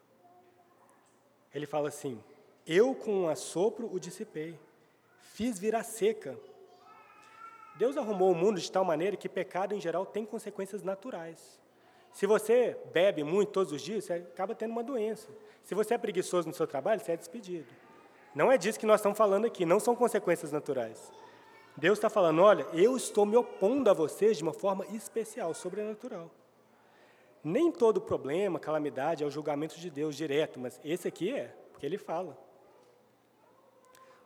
[1.55, 2.23] Ele fala assim:
[2.67, 4.59] Eu com um assopro o dissipei,
[5.19, 6.37] fiz virar seca.
[7.77, 11.62] Deus arrumou o mundo de tal maneira que pecado em geral tem consequências naturais.
[12.12, 15.29] Se você bebe muito todos os dias, você acaba tendo uma doença.
[15.62, 17.66] Se você é preguiçoso no seu trabalho, você é despedido.
[18.35, 21.11] Não é disso que nós estamos falando aqui, não são consequências naturais.
[21.77, 26.31] Deus está falando: olha, eu estou me opondo a vocês de uma forma especial, sobrenatural.
[27.42, 31.85] Nem todo problema, calamidade é o julgamento de Deus direto, mas esse aqui é, porque
[31.85, 32.38] ele fala.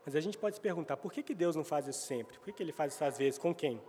[0.05, 2.38] Mas a gente pode se perguntar, por que, que Deus não faz isso sempre?
[2.38, 3.81] Por que, que ele faz isso às vezes com quem?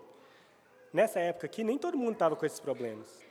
[0.94, 3.27] Nessa época aqui, nem todo mundo estava com esses problemas.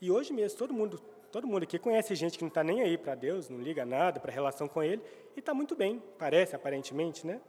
[0.00, 0.98] E hoje mesmo, todo mundo,
[1.32, 4.20] todo mundo aqui conhece gente que não está nem aí para Deus, não liga nada
[4.20, 5.02] para a relação com Ele,
[5.34, 7.40] e está muito bem, parece, aparentemente, né?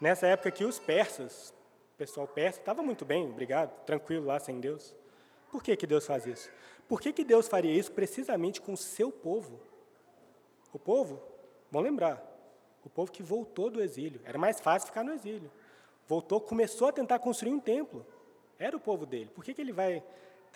[0.00, 1.54] Nessa época aqui, os persas,
[1.94, 4.94] o pessoal persa, estava muito bem, obrigado, tranquilo lá, sem Deus.
[5.50, 6.50] Por que, que Deus faz isso?
[6.86, 9.58] Por que, que Deus faria isso precisamente com o seu povo?
[10.72, 11.22] O povo,
[11.70, 12.22] vão lembrar,
[12.84, 14.20] o povo que voltou do exílio.
[14.24, 15.50] Era mais fácil ficar no exílio.
[16.06, 18.06] Voltou, começou a tentar construir um templo.
[18.58, 19.30] Era o povo dele.
[19.34, 20.04] Por que, que ele vai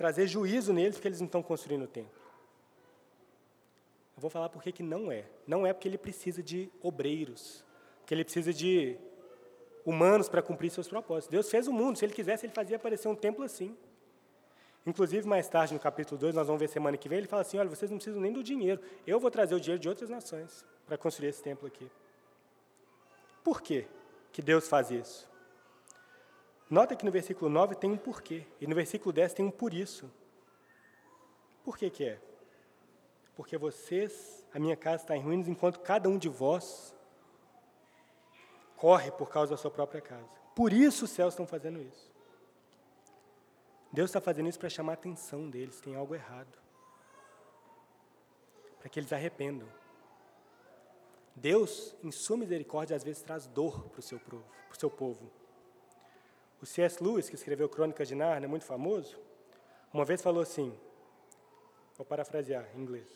[0.01, 2.19] trazer juízo neles porque eles não estão construindo o templo?
[4.17, 5.27] Eu vou falar por que não é.
[5.47, 7.63] Não é porque ele precisa de obreiros,
[7.99, 8.97] porque ele precisa de
[9.85, 11.31] humanos para cumprir seus propósitos.
[11.31, 13.77] Deus fez o mundo, se ele quisesse, ele fazia aparecer um templo assim.
[14.87, 17.59] Inclusive, mais tarde, no capítulo 2, nós vamos ver semana que vem, ele fala assim:
[17.59, 20.65] olha, vocês não precisam nem do dinheiro, eu vou trazer o dinheiro de outras nações
[20.87, 21.87] para construir esse templo aqui.
[23.45, 23.87] Por quê
[24.33, 25.30] que Deus faz isso?
[26.71, 29.75] Nota que no versículo 9 tem um porquê, e no versículo 10 tem um por
[29.75, 30.09] isso.
[31.65, 32.21] Por que, que é?
[33.35, 36.95] Porque vocês, a minha casa está em ruínas, enquanto cada um de vós
[38.77, 40.29] corre por causa da sua própria casa.
[40.55, 42.09] Por isso os céus estão fazendo isso.
[43.93, 46.57] Deus está fazendo isso para chamar a atenção deles, tem algo errado.
[48.79, 49.69] Para que eles arrependam.
[51.35, 55.40] Deus, em sua misericórdia, às vezes traz dor para o seu povo.
[56.61, 57.03] O C.S.
[57.03, 59.19] Lewis, que escreveu Crônicas de Narnia, muito famoso,
[59.93, 60.77] uma vez falou assim,
[61.97, 63.09] vou parafrasear em inglês,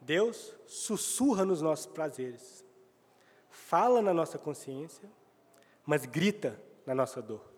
[0.00, 2.64] Deus sussurra nos nossos prazeres,
[3.48, 5.08] fala na nossa consciência,
[5.86, 7.52] mas grita na nossa dor.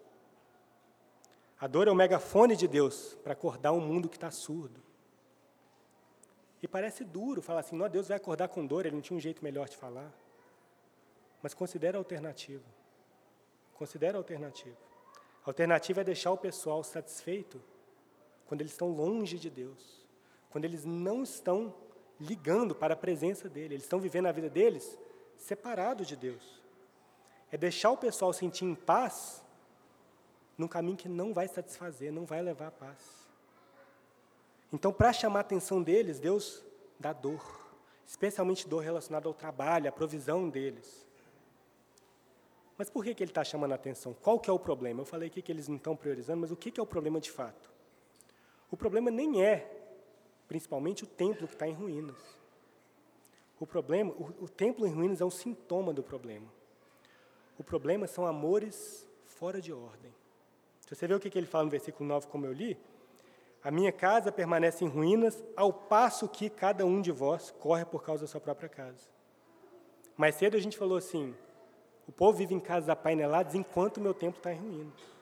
[1.59, 4.83] A dor é o megafone de Deus para acordar um mundo que está surdo.
[6.63, 9.21] E parece duro falar assim, não, Deus vai acordar com dor, ele não tinha um
[9.21, 10.13] jeito melhor de falar.
[11.43, 12.65] Mas considera a alternativa.
[13.75, 14.77] Considera a alternativa.
[15.45, 17.61] A alternativa é deixar o pessoal satisfeito
[18.47, 20.03] quando eles estão longe de Deus,
[20.51, 21.75] quando eles não estão
[22.19, 24.99] ligando para a presença dele, eles estão vivendo a vida deles
[25.37, 26.63] separado de Deus.
[27.51, 29.45] É deixar o pessoal sentir em paz
[30.57, 33.25] num caminho que não vai satisfazer, não vai levar a paz.
[34.73, 36.65] Então, para chamar a atenção deles, Deus
[36.99, 37.45] dá dor,
[38.07, 41.04] especialmente dor relacionada ao trabalho, à provisão deles.
[42.77, 44.15] Mas por que, que ele está chamando a atenção?
[44.15, 45.01] Qual que é o problema?
[45.01, 47.21] Eu falei aqui que eles não estão priorizando, mas o que, que é o problema
[47.21, 47.71] de fato?
[48.71, 49.71] O problema nem é,
[50.49, 52.17] principalmente, o templo que está em ruínas.
[53.61, 56.49] O problema, o, o templo em ruínas é um sintoma do problema.
[57.57, 60.13] O problema são amores fora de ordem.
[60.89, 62.79] Você vê o que, que ele fala no versículo 9, como eu li,
[63.63, 68.03] a minha casa permanece em ruínas, ao passo que cada um de vós corre por
[68.03, 69.09] causa da sua própria casa.
[70.17, 71.35] Mais cedo a gente falou assim:
[72.07, 75.15] o povo vive em casas apaineladas enquanto o meu templo está ruínas.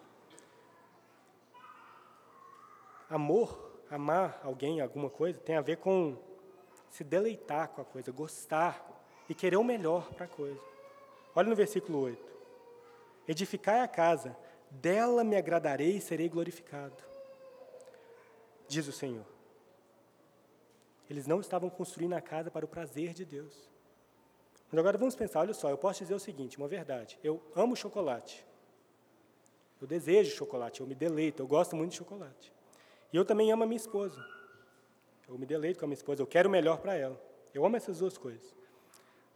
[3.09, 6.16] Amor, amar alguém, alguma coisa, tem a ver com
[6.90, 8.87] se deleitar com a coisa, gostar
[9.29, 10.61] e querer o melhor para a coisa.
[11.35, 12.33] Olha no versículo 8.
[13.27, 14.37] Edificai a casa,
[14.71, 16.97] dela me agradarei e serei glorificado.
[18.68, 19.25] Diz o Senhor.
[21.09, 23.72] Eles não estavam construindo a casa para o prazer de Deus.
[24.81, 27.19] Agora vamos pensar, olha só, eu posso dizer o seguinte, uma verdade.
[27.23, 28.45] Eu amo chocolate.
[29.81, 32.53] Eu desejo chocolate, eu me deleito, eu gosto muito de chocolate.
[33.13, 34.25] E eu também amo a minha esposa.
[35.29, 37.21] Eu me deleito com a minha esposa, eu quero o melhor para ela.
[37.53, 38.55] Eu amo essas duas coisas.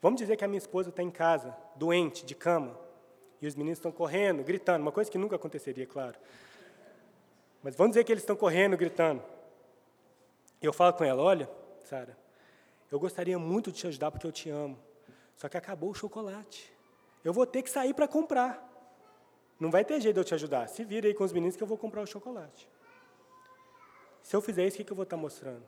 [0.00, 2.78] Vamos dizer que a minha esposa está em casa, doente, de cama,
[3.40, 6.18] e os meninos estão correndo, gritando, uma coisa que nunca aconteceria, claro.
[7.62, 9.22] Mas vamos dizer que eles estão correndo, gritando.
[10.62, 11.50] Eu falo com ela: Olha,
[11.84, 12.16] Sara,
[12.90, 14.78] eu gostaria muito de te ajudar porque eu te amo.
[15.36, 16.72] Só que acabou o chocolate.
[17.24, 18.62] Eu vou ter que sair para comprar.
[19.58, 20.68] Não vai ter jeito de eu te ajudar.
[20.68, 22.68] Se vira aí com os meninos que eu vou comprar o chocolate.
[24.22, 25.64] Se eu fizer isso, o que eu vou estar mostrando?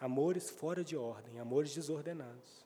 [0.00, 2.64] Amores fora de ordem, amores desordenados.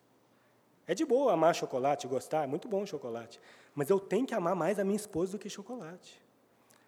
[0.87, 3.39] É de boa amar chocolate, gostar, é muito bom chocolate.
[3.73, 6.21] Mas eu tenho que amar mais a minha esposa do que chocolate.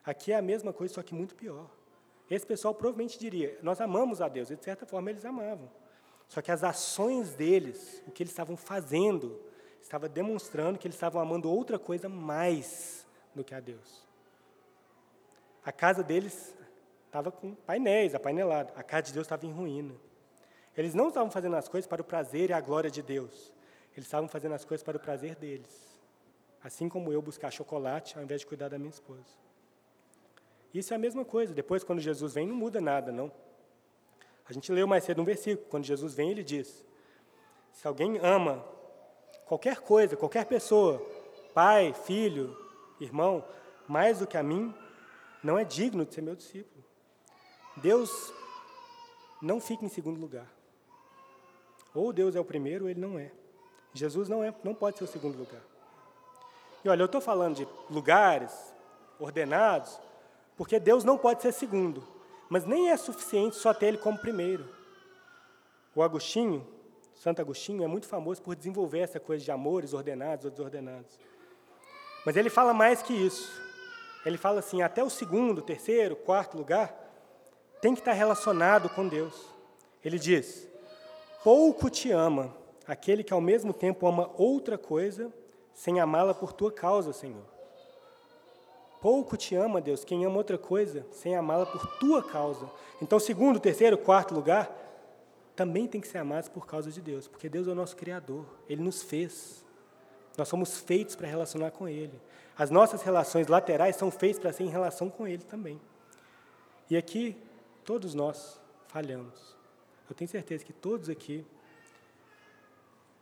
[0.06, 1.70] Aqui é a mesma coisa, só que muito pior.
[2.30, 5.70] Esse pessoal provavelmente diria: Nós amamos a Deus, e de certa forma eles amavam.
[6.28, 9.40] Só que as ações deles, o que eles estavam fazendo,
[9.82, 14.06] estava demonstrando que eles estavam amando outra coisa mais do que a Deus.
[15.64, 16.54] A casa deles
[17.06, 18.72] estava com painéis, apainelado.
[18.76, 19.96] A casa de Deus estava em ruína.
[20.76, 23.52] Eles não estavam fazendo as coisas para o prazer e a glória de Deus.
[23.94, 25.98] Eles estavam fazendo as coisas para o prazer deles.
[26.64, 29.26] Assim como eu buscar chocolate ao invés de cuidar da minha esposa.
[30.74, 31.54] Isso é a mesma coisa.
[31.54, 33.32] Depois, quando Jesus vem, não muda nada, não.
[34.50, 35.68] A gente leu mais cedo um versículo.
[35.70, 36.86] Quando Jesus vem, ele diz:
[37.74, 38.64] Se alguém ama
[39.46, 41.02] qualquer coisa, qualquer pessoa,
[41.54, 42.58] pai, filho,
[43.00, 43.44] irmão,
[43.88, 44.74] mais do que a mim,
[45.44, 46.84] não é digno de ser meu discípulo.
[47.78, 48.34] Deus
[49.42, 50.48] não fica em segundo lugar.
[51.94, 53.32] Ou Deus é o primeiro, ou ele não é.
[53.94, 55.62] Jesus não é, não pode ser o segundo lugar.
[56.84, 58.74] E olha, eu estou falando de lugares
[59.20, 60.00] ordenados,
[60.56, 62.04] porque Deus não pode ser segundo,
[62.50, 64.68] mas nem é suficiente só ter ele como primeiro.
[65.96, 66.66] O Agostinho,
[67.16, 71.20] Santo Agostinho, é muito famoso por desenvolver essa coisa de amores ordenados ou desordenados.
[72.26, 73.52] Mas ele fala mais que isso.
[74.26, 77.06] Ele fala assim: até o segundo, terceiro, quarto lugar
[77.82, 79.34] tem que estar relacionado com Deus.
[80.04, 80.68] Ele diz:
[81.44, 82.56] pouco te ama
[82.88, 85.34] aquele que ao mesmo tempo ama outra coisa
[85.74, 87.57] sem amá-la por tua causa, Senhor.
[89.02, 92.70] Pouco te ama, Deus, quem ama outra coisa sem amá-la por tua causa.
[93.02, 94.72] Então, segundo, terceiro, quarto lugar,
[95.56, 98.46] também tem que ser amados por causa de Deus, porque Deus é o nosso Criador,
[98.68, 99.66] Ele nos fez.
[100.38, 102.20] Nós somos feitos para relacionar com Ele.
[102.58, 105.80] As nossas relações laterais são feitas para ser em relação com Ele também.
[106.90, 107.36] E aqui,
[107.84, 109.56] todos nós falhamos.
[110.10, 111.46] Eu tenho certeza que todos aqui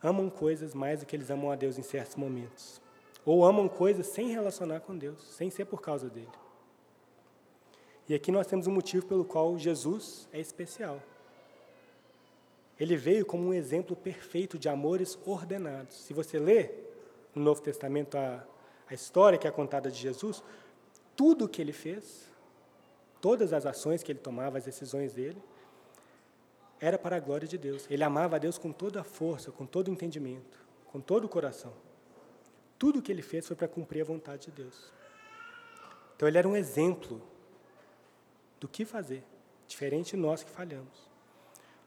[0.01, 2.81] amam coisas mais do que eles amam a Deus em certos momentos.
[3.25, 6.29] Ou amam coisas sem relacionar com Deus, sem ser por causa dele.
[8.07, 11.01] E aqui nós temos um motivo pelo qual Jesus é especial.
[12.79, 16.03] Ele veio como um exemplo perfeito de amores ordenados.
[16.03, 16.69] Se você lê
[17.33, 18.45] no Novo Testamento a,
[18.87, 20.43] a história que é contada de Jesus,
[21.15, 22.29] tudo o que ele fez,
[23.19, 25.41] todas as ações que ele tomava, as decisões dele,
[26.79, 27.87] era para a glória de Deus.
[27.89, 31.29] Ele amava a Deus com toda a força, com todo o entendimento, com todo o
[31.29, 31.73] coração.
[32.77, 34.91] Tudo o que ele fez foi para cumprir a vontade de Deus.
[36.15, 37.21] Então ele era um exemplo
[38.59, 39.23] do que fazer,
[39.67, 41.09] diferente de nós que falhamos.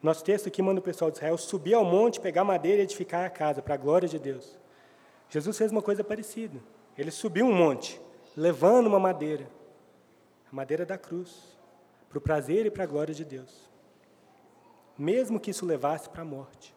[0.02, 3.24] Nosso texto aqui manda o pessoal de Israel subir ao monte, pegar madeira e edificar
[3.24, 4.56] a casa, para a glória de Deus.
[5.28, 6.60] Jesus fez uma coisa parecida.
[6.96, 8.00] Ele subiu um monte,
[8.36, 9.48] levando uma madeira,
[10.50, 11.58] a madeira da cruz,
[12.08, 13.68] para o prazer e para a glória de Deus.
[14.96, 16.74] Mesmo que isso levasse para a morte,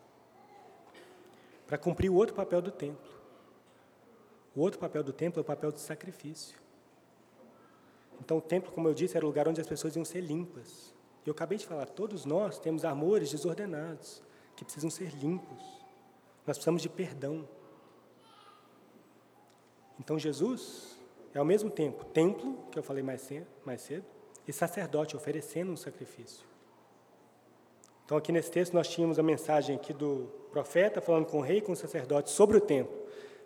[1.67, 3.10] para cumprir o outro papel do templo.
[4.55, 6.59] O outro papel do templo é o papel de sacrifício.
[8.19, 10.93] Então, o templo, como eu disse, era o lugar onde as pessoas iam ser limpas.
[11.25, 14.21] E eu acabei de falar, todos nós temos amores desordenados,
[14.55, 15.59] que precisam ser limpos.
[16.45, 17.47] Nós precisamos de perdão.
[19.99, 20.97] Então, Jesus
[21.33, 24.05] é ao mesmo tempo templo, que eu falei mais cedo, mais cedo
[24.47, 26.45] e sacerdote, oferecendo um sacrifício.
[28.05, 31.59] Então, aqui nesse texto, nós tínhamos a mensagem aqui do profeta falando com o rei
[31.59, 33.01] e com o sacerdote sobre o templo.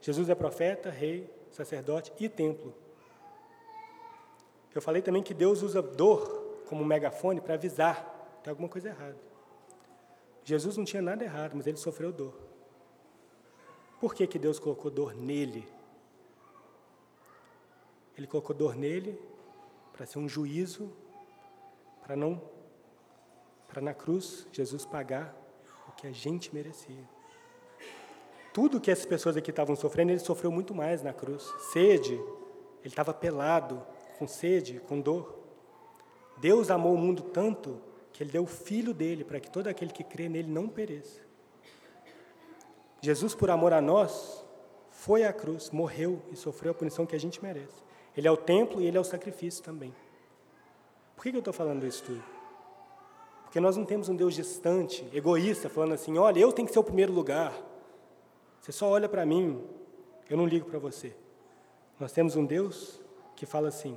[0.06, 2.76] Jesus é profeta, rei, sacerdote e templo.
[4.76, 9.18] Eu falei também que Deus usa dor como megafone para avisar tem alguma coisa errada.
[10.44, 12.36] Jesus não tinha nada errado, mas ele sofreu dor.
[14.00, 15.68] Por que, que Deus colocou dor nele?
[18.16, 19.20] Ele colocou dor nele
[19.92, 20.96] para ser um juízo,
[22.04, 22.40] para não,
[23.68, 25.36] para na cruz Jesus pagar
[25.90, 27.15] o que a gente merecia.
[28.56, 31.44] Tudo que essas pessoas aqui estavam sofrendo, ele sofreu muito mais na cruz.
[31.74, 33.86] Sede, ele estava pelado,
[34.18, 35.38] com sede, com dor.
[36.38, 37.82] Deus amou o mundo tanto
[38.14, 41.20] que ele deu o filho dele para que todo aquele que crê nele não pereça.
[43.02, 44.42] Jesus, por amor a nós,
[44.90, 47.84] foi à cruz, morreu e sofreu a punição que a gente merece.
[48.16, 49.94] Ele é o templo e ele é o sacrifício também.
[51.14, 52.24] Por que eu estou falando isso tudo?
[53.44, 56.80] Porque nós não temos um Deus distante, egoísta, falando assim: olha, eu tenho que ser
[56.80, 57.75] o primeiro lugar.
[58.66, 59.64] Você só olha para mim,
[60.28, 61.16] eu não ligo para você.
[62.00, 63.00] Nós temos um Deus
[63.36, 63.96] que fala assim: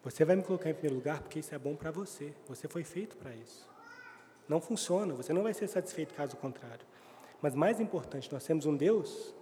[0.00, 2.32] você vai me colocar em primeiro lugar porque isso é bom para você.
[2.46, 3.68] Você foi feito para isso.
[4.48, 6.86] Não funciona, você não vai ser satisfeito caso contrário.
[7.42, 9.34] Mas mais importante, nós temos um Deus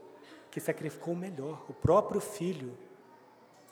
[0.50, 2.72] que sacrificou o melhor, o próprio Filho.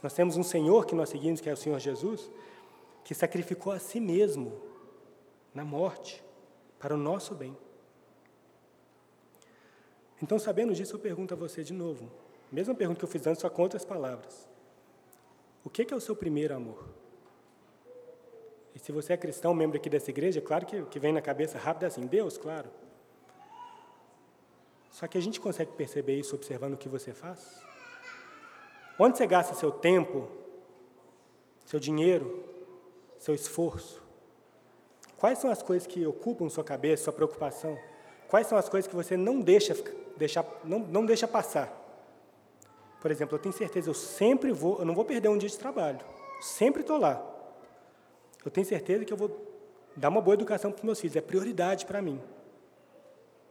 [0.02, 2.30] Nós temos um Senhor que nós seguimos, que é o Senhor Jesus,
[3.02, 4.60] que sacrificou a si mesmo
[5.54, 6.22] na morte
[6.78, 7.56] para o nosso bem.
[10.22, 12.10] Então, sabendo disso, eu pergunto a você de novo,
[12.50, 14.48] mesma pergunta que eu fiz antes, só com outras palavras.
[15.64, 16.84] O que é o seu primeiro amor?
[18.74, 21.58] E se você é cristão, membro aqui dessa igreja, claro que, que vem na cabeça
[21.58, 22.68] rápido assim, Deus, claro.
[24.90, 27.60] Só que a gente consegue perceber isso observando o que você faz?
[28.98, 30.28] Onde você gasta seu tempo,
[31.64, 32.44] seu dinheiro,
[33.18, 34.02] seu esforço?
[35.16, 37.78] Quais são as coisas que ocupam sua cabeça, sua preocupação?
[38.28, 39.74] Quais são as coisas que você não deixa,
[40.16, 41.72] deixar, não, não deixa passar?
[43.00, 45.58] Por exemplo, eu tenho certeza, eu sempre vou, eu não vou perder um dia de
[45.58, 46.00] trabalho.
[46.40, 47.22] Sempre estou lá.
[48.44, 49.30] Eu tenho certeza que eu vou
[49.96, 51.16] dar uma boa educação para os meus filhos.
[51.16, 52.20] É prioridade para mim.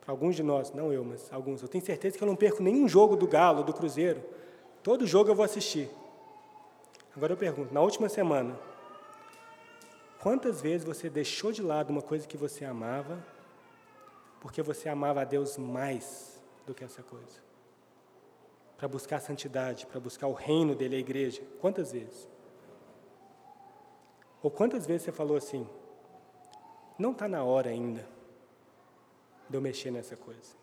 [0.02, 1.62] Para alguns de nós, não eu, mas alguns.
[1.62, 4.24] Eu tenho certeza que eu não perco nenhum jogo do Galo, do Cruzeiro.
[4.82, 5.90] Todo jogo eu vou assistir.
[7.16, 8.60] Agora eu pergunto, na última semana,
[10.20, 13.24] quantas vezes você deixou de lado uma coisa que você amava,
[14.42, 16.33] porque você amava a Deus mais
[16.66, 17.54] do que essa coisa?
[18.84, 21.42] para buscar a santidade, para buscar o reino dele, a igreja?
[21.62, 22.28] Quantas vezes?
[24.42, 25.66] Ou quantas vezes você falou assim:
[27.00, 28.06] não está na hora ainda
[29.50, 30.58] de eu mexer nessa coisa?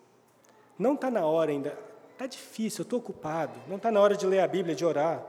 [0.79, 1.79] Não está na hora ainda,
[2.13, 5.25] está difícil, eu estou ocupado, não está na hora de ler a Bíblia, de orar,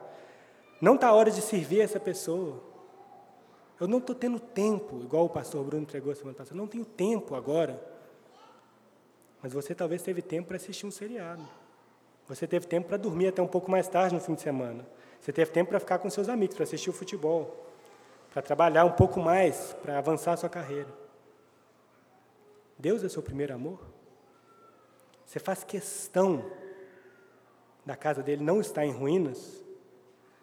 [0.82, 2.62] não está a hora de servir essa pessoa.
[3.80, 7.36] Eu não estou tendo tempo, igual o pastor Bruno entregou semana passada, não tenho tempo
[7.36, 7.91] agora.
[9.42, 11.48] Mas você talvez teve tempo para assistir um seriado.
[12.28, 14.86] Você teve tempo para dormir até um pouco mais tarde no fim de semana.
[15.20, 17.68] Você teve tempo para ficar com seus amigos, para assistir o futebol,
[18.32, 20.88] para trabalhar um pouco mais, para avançar a sua carreira.
[22.78, 23.80] Deus é seu primeiro amor?
[25.26, 26.44] Você faz questão
[27.86, 29.62] da casa dele não estar em ruínas?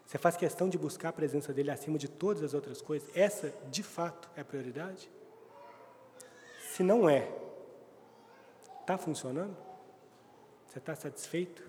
[0.07, 3.09] Você faz questão de buscar a presença dele acima de todas as outras coisas?
[3.15, 5.11] Essa, de fato, é a prioridade?
[6.71, 7.29] Se não é,
[8.89, 9.55] está funcionando?
[10.67, 11.69] Você está satisfeito?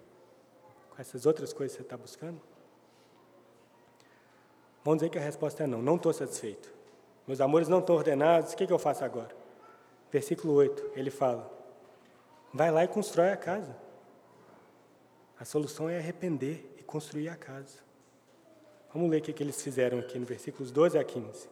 [0.97, 2.41] essas outras coisas que você está buscando?
[4.83, 6.69] Vamos dizer que a resposta é não, não estou satisfeito.
[7.25, 9.33] Meus amores não estão ordenados, o que, que eu faço agora?
[10.11, 11.49] Versículo 8, ele fala:
[12.53, 13.73] vai lá e constrói a casa.
[15.39, 17.79] A solução é arrepender e construir a casa.
[18.93, 21.47] Vamos ler o que, que eles fizeram aqui no versículos 12 a 15.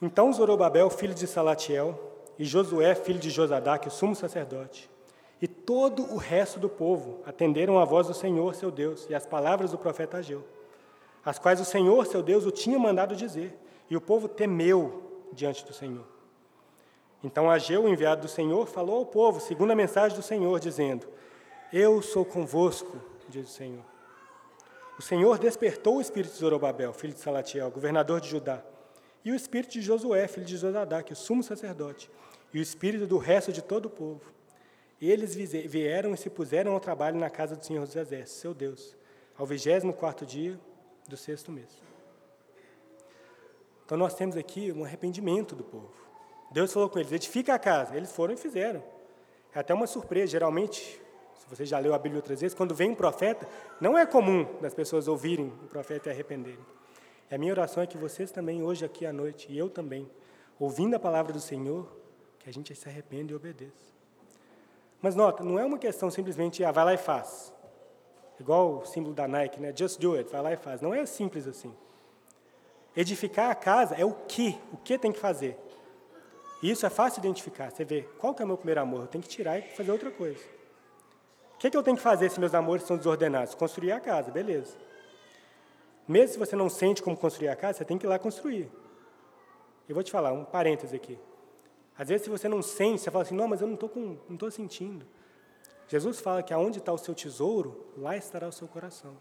[0.00, 2.07] Então Zorobabel, filho de Salatiel,
[2.38, 4.88] e Josué, filho de Josadaque, o sumo sacerdote,
[5.40, 9.26] e todo o resto do povo atenderam à voz do Senhor, seu Deus, e às
[9.26, 10.44] palavras do profeta Ageu,
[11.24, 13.56] as quais o Senhor, seu Deus, o tinha mandado dizer,
[13.90, 16.04] e o povo temeu diante do Senhor.
[17.22, 21.06] Então Ageu, enviado do Senhor, falou ao povo, segundo a mensagem do Senhor, dizendo:
[21.72, 22.96] Eu sou convosco,
[23.28, 23.84] diz o Senhor.
[24.98, 28.62] O Senhor despertou o espírito de Zorobabel, filho de Salatiel, governador de Judá,
[29.28, 32.10] e o espírito de Josué, filho de Josadac, que é o sumo sacerdote,
[32.50, 34.22] e o espírito do resto de todo o povo.
[35.00, 38.96] Eles vieram e se puseram ao trabalho na casa do Senhor dos Exércitos, seu Deus,
[39.36, 40.58] ao vigésimo quarto dia
[41.06, 41.68] do sexto mês.
[43.84, 45.92] Então nós temos aqui um arrependimento do povo.
[46.50, 47.94] Deus falou com eles, edifica a casa.
[47.94, 48.82] Eles foram e fizeram.
[49.54, 50.98] É até uma surpresa, geralmente,
[51.36, 53.46] se você já leu a Bíblia outras vezes, quando vem um profeta,
[53.78, 56.77] não é comum das pessoas ouvirem o profeta e arrependerem.
[57.30, 60.10] E a minha oração é que vocês também, hoje aqui à noite, e eu também,
[60.58, 61.86] ouvindo a palavra do Senhor,
[62.38, 63.92] que a gente se arrependa e obedeça.
[65.00, 67.52] Mas nota, não é uma questão simplesmente, ah, vai lá e faz.
[68.40, 69.72] Igual o símbolo da Nike, né?
[69.76, 70.80] Just do it, vai lá e faz.
[70.80, 71.74] Não é simples assim.
[72.96, 75.56] Edificar a casa é o que, o que tem que fazer.
[76.62, 77.70] E isso é fácil de identificar.
[77.70, 79.02] Você vê, qual que é o meu primeiro amor?
[79.02, 80.40] Eu tenho que tirar e fazer outra coisa.
[81.54, 83.54] O que, que eu tenho que fazer se meus amores são desordenados?
[83.54, 84.76] Construir a casa, beleza.
[86.08, 88.70] Mesmo se você não sente como construir a casa, você tem que ir lá construir.
[89.86, 91.18] Eu vou te falar, um parêntese aqui.
[91.96, 93.92] Às vezes, se você não sente, você fala assim, não, mas eu não estou
[94.28, 95.06] não sentindo.
[95.86, 99.16] Jesus fala que aonde está o seu tesouro, lá estará o seu coração.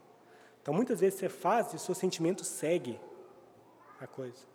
[0.62, 3.00] Então, muitas vezes você faz e o seu sentimento segue
[4.00, 4.46] a coisa.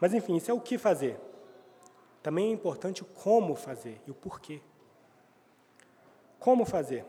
[0.00, 1.18] Mas, enfim, isso é o que fazer.
[2.22, 4.60] Também é importante o como fazer e o porquê.
[6.38, 7.04] Como fazer?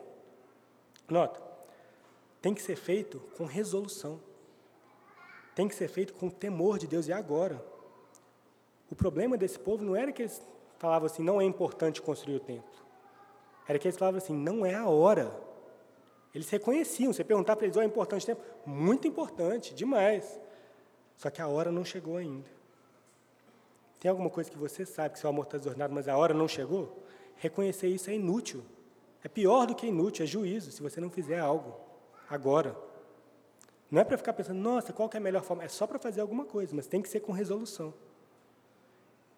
[1.10, 1.42] Nota,
[2.42, 4.20] tem que ser feito com resolução.
[5.56, 7.64] Tem que ser feito com temor de Deus e agora.
[8.90, 10.42] O problema desse povo não era que eles
[10.78, 12.72] falavam assim, não é importante construir o templo.
[13.68, 15.32] Era que eles falavam assim, não é a hora.
[16.34, 18.44] Eles reconheciam, você perguntar para eles, oh, é importante o templo?
[18.66, 20.40] Muito importante, demais.
[21.16, 22.50] Só que a hora não chegou ainda.
[24.00, 26.48] Tem alguma coisa que você sabe que seu amor está desordenado, mas a hora não
[26.48, 27.04] chegou?
[27.38, 28.64] Reconhecer isso é inútil.
[29.24, 31.74] É pior do que inútil, é juízo, se você não fizer algo
[32.30, 32.76] agora.
[33.94, 35.64] Não é para ficar pensando, nossa, qual é a melhor forma?
[35.64, 37.94] É só para fazer alguma coisa, mas tem que ser com resolução.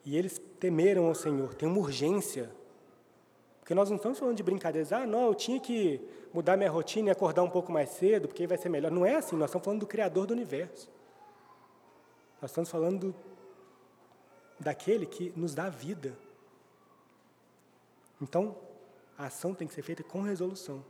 [0.06, 2.49] E eles temeram ao Senhor, tem uma urgência.
[3.60, 5.99] Porque nós não estamos falando de brincadeiras, ah, não, eu tinha que
[6.34, 8.89] mudar minha rotina e acordar um pouco mais cedo, porque vai ser melhor.
[8.89, 10.89] Não é assim, nós estamos falando do Criador do universo.
[12.41, 13.16] Nós estamos falando do,
[14.58, 16.18] daquele que nos dá vida.
[18.22, 18.56] Então,
[19.18, 20.82] a ação tem que ser feita com resolução.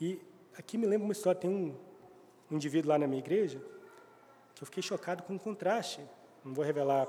[0.00, 0.20] E
[0.56, 1.74] aqui me lembra uma história, tem um,
[2.50, 3.60] um indivíduo lá na minha igreja,
[4.54, 6.00] que eu fiquei chocado com o contraste
[6.44, 7.06] não vou revelar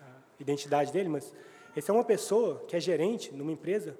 [0.00, 1.34] a identidade dele, mas
[1.76, 3.96] esse é uma pessoa que é gerente numa empresa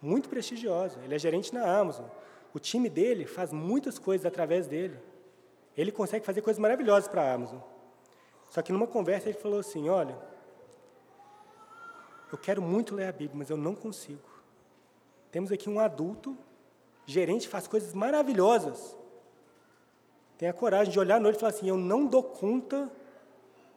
[0.00, 0.98] muito prestigiosa.
[1.04, 2.06] Ele é gerente na Amazon.
[2.52, 4.96] O time dele faz muitas coisas através dele.
[5.76, 7.58] Ele consegue fazer coisas maravilhosas para a Amazon.
[8.48, 10.16] Só que numa conversa ele falou assim: Olha,
[12.30, 14.22] eu quero muito ler a Bíblia, mas eu não consigo.
[15.32, 16.36] Temos aqui um adulto,
[17.06, 18.96] gerente, faz coisas maravilhosas.
[20.38, 22.90] Tem a coragem de olhar no olho e falar assim: Eu não dou conta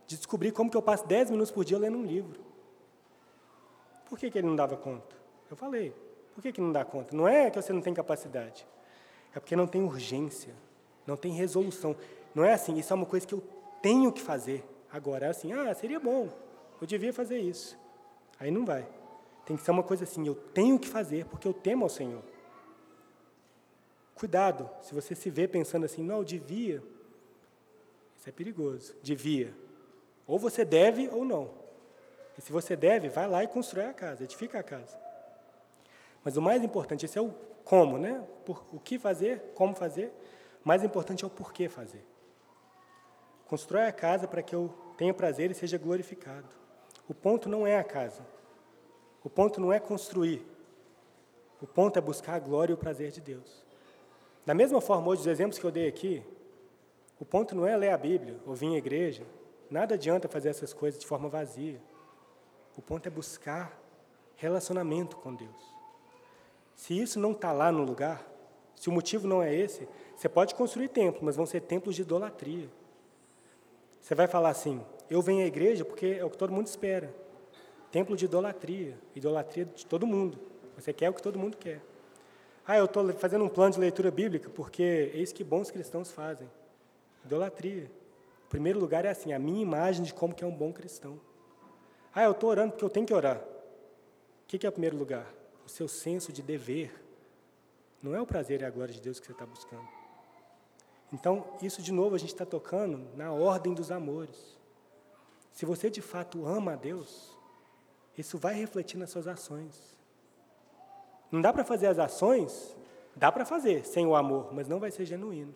[0.08, 2.40] de descobrir como que eu passo 10 minutos por dia lendo um livro.
[4.10, 5.16] Por que, que ele não dava conta?
[5.52, 5.94] Eu falei,
[6.34, 7.16] por que, que não dá conta?
[7.16, 8.66] Não é que você não tem capacidade,
[9.36, 10.54] é porque não tem urgência,
[11.06, 11.96] não tem resolução.
[12.34, 13.44] Não é assim, isso é uma coisa que eu
[13.82, 15.26] tenho que fazer agora.
[15.26, 16.30] É assim, ah, seria bom,
[16.80, 17.78] eu devia fazer isso.
[18.40, 18.88] Aí não vai.
[19.46, 22.22] Tem que ser uma coisa assim, eu tenho que fazer porque eu temo ao Senhor.
[24.18, 26.82] Cuidado, se você se vê pensando assim, não, devia,
[28.18, 28.96] isso é perigoso.
[29.02, 29.54] Devia.
[30.26, 31.52] Ou você deve ou não.
[32.38, 35.00] E se você deve, vai lá e constrói a casa, edifica a casa.
[36.24, 38.26] Mas o mais importante, esse é o como, né?
[38.46, 40.12] Por, o que fazer, como fazer.
[40.64, 42.06] O mais importante é o porquê fazer.
[43.46, 46.50] Constrói a casa para que eu tenha prazer e seja glorificado.
[47.08, 48.26] O ponto não é a casa.
[49.24, 50.46] O ponto não é construir.
[51.62, 53.67] O ponto é buscar a glória e o prazer de Deus.
[54.48, 56.24] Da mesma forma, hoje, os exemplos que eu dei aqui,
[57.20, 59.24] o ponto não é ler a Bíblia ou vir à igreja
[59.70, 61.80] Nada adianta fazer essas coisas de forma vazia.
[62.78, 63.78] O ponto é buscar
[64.36, 65.76] relacionamento com Deus.
[66.74, 68.26] Se isso não está lá no lugar,
[68.76, 72.04] se o motivo não é esse, você pode construir templos, mas vão ser templos de
[72.04, 72.70] idolatria.
[74.00, 77.14] Você vai falar assim: eu venho à igreja porque é o que todo mundo espera.
[77.92, 80.38] Templo de idolatria, idolatria de todo mundo.
[80.78, 81.82] Você quer o que todo mundo quer.
[82.68, 86.12] Ah, eu estou fazendo um plano de leitura bíblica porque é isso que bons cristãos
[86.12, 86.52] fazem.
[87.24, 87.90] Idolatria.
[88.46, 91.18] O primeiro lugar é assim, a minha imagem de como que é um bom cristão.
[92.14, 93.38] Ah, eu estou orando porque eu tenho que orar.
[93.38, 95.34] O que, que é o primeiro lugar?
[95.66, 96.94] O seu senso de dever.
[98.04, 99.88] Não é o prazer e a glória de Deus que você está buscando.
[101.14, 104.58] Então, isso de novo a gente está tocando na ordem dos amores.
[105.54, 107.38] Se você de fato ama a Deus,
[108.18, 109.97] isso vai refletir nas suas ações.
[111.32, 112.76] Não dá para fazer as ações,
[113.16, 115.54] dá para fazer sem o amor, mas não vai ser genuíno.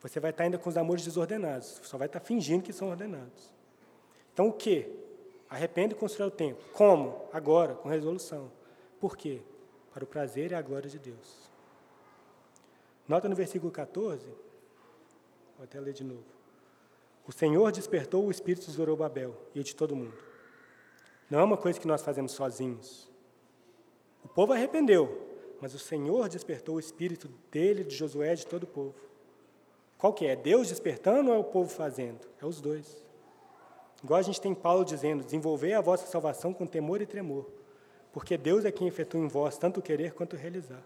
[0.00, 3.52] Você vai estar ainda com os amores desordenados, só vai estar fingindo que são ordenados.
[4.32, 4.90] Então o que?
[5.48, 6.64] Arrepende e constrói o templo.
[6.72, 7.28] Como?
[7.32, 8.50] Agora, com resolução.
[8.98, 9.42] Por quê?
[9.92, 11.50] Para o prazer e a glória de Deus.
[13.06, 14.26] Nota no versículo 14,
[15.56, 16.24] vou até ler de novo.
[17.26, 20.16] O Senhor despertou o espírito de Zorobabel e o de todo mundo.
[21.30, 23.11] Não é uma coisa que nós fazemos sozinhos.
[24.34, 25.28] Povo arrependeu,
[25.60, 28.94] mas o Senhor despertou o espírito dele, de Josué, de todo o povo.
[29.98, 30.34] Qual que é?
[30.34, 32.20] Deus despertando ou é o povo fazendo?
[32.40, 33.02] É os dois.
[34.02, 37.46] Igual a gente tem Paulo dizendo: desenvolver a vossa salvação com temor e tremor,
[38.12, 40.82] porque Deus é quem efetua em vós tanto o querer quanto o realizar,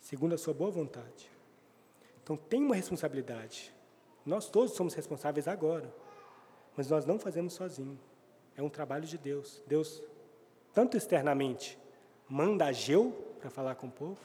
[0.00, 1.30] segundo a sua boa vontade.
[2.22, 3.72] Então tem uma responsabilidade.
[4.26, 5.90] Nós todos somos responsáveis agora,
[6.76, 7.98] mas nós não fazemos sozinhos.
[8.54, 9.62] É um trabalho de Deus.
[9.66, 10.02] Deus,
[10.74, 11.78] tanto externamente,
[12.28, 14.18] manda a Geu para falar com o povo,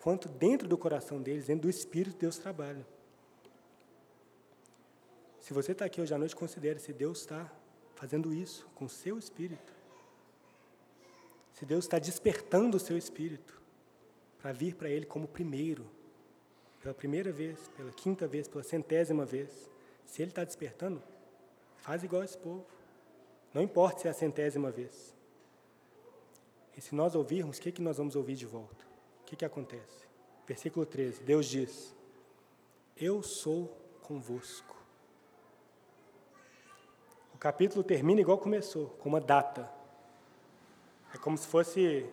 [0.00, 2.86] quanto dentro do coração deles, dentro do Espírito, Deus trabalha.
[5.40, 7.50] Se você está aqui hoje à noite, considere se Deus está
[7.94, 9.72] fazendo isso com o seu espírito.
[11.54, 13.60] Se Deus está despertando o seu espírito
[14.40, 15.86] para vir para Ele como primeiro,
[16.80, 19.68] pela primeira vez, pela quinta vez, pela centésima vez.
[20.04, 21.02] Se Ele está despertando,
[21.78, 22.66] faz igual esse povo.
[23.52, 25.14] Não importa se é a centésima vez.
[26.78, 28.86] E se nós ouvirmos, o que, que nós vamos ouvir de volta?
[29.22, 30.06] O que, que acontece?
[30.46, 31.92] Versículo 13: Deus diz:
[32.96, 34.76] Eu sou convosco.
[37.34, 39.68] O capítulo termina igual começou, com uma data.
[41.12, 42.08] É como se fosse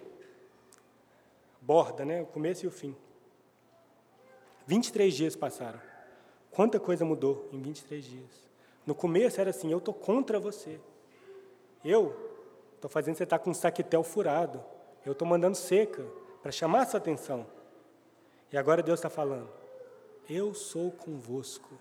[1.61, 2.24] borda, né?
[2.24, 2.95] O começo e o fim.
[4.66, 5.80] 23 dias passaram.
[6.49, 8.49] Quanta coisa mudou em 23 dias.
[8.84, 10.80] No começo era assim: eu estou contra você.
[11.84, 12.25] Eu
[12.86, 14.64] estou fazendo você estar tá com um saquetel furado.
[15.06, 16.06] Eu estou mandando seca
[16.42, 17.46] para chamar a sua atenção.
[18.52, 19.50] E agora Deus está falando:
[20.30, 21.78] eu sou convosco.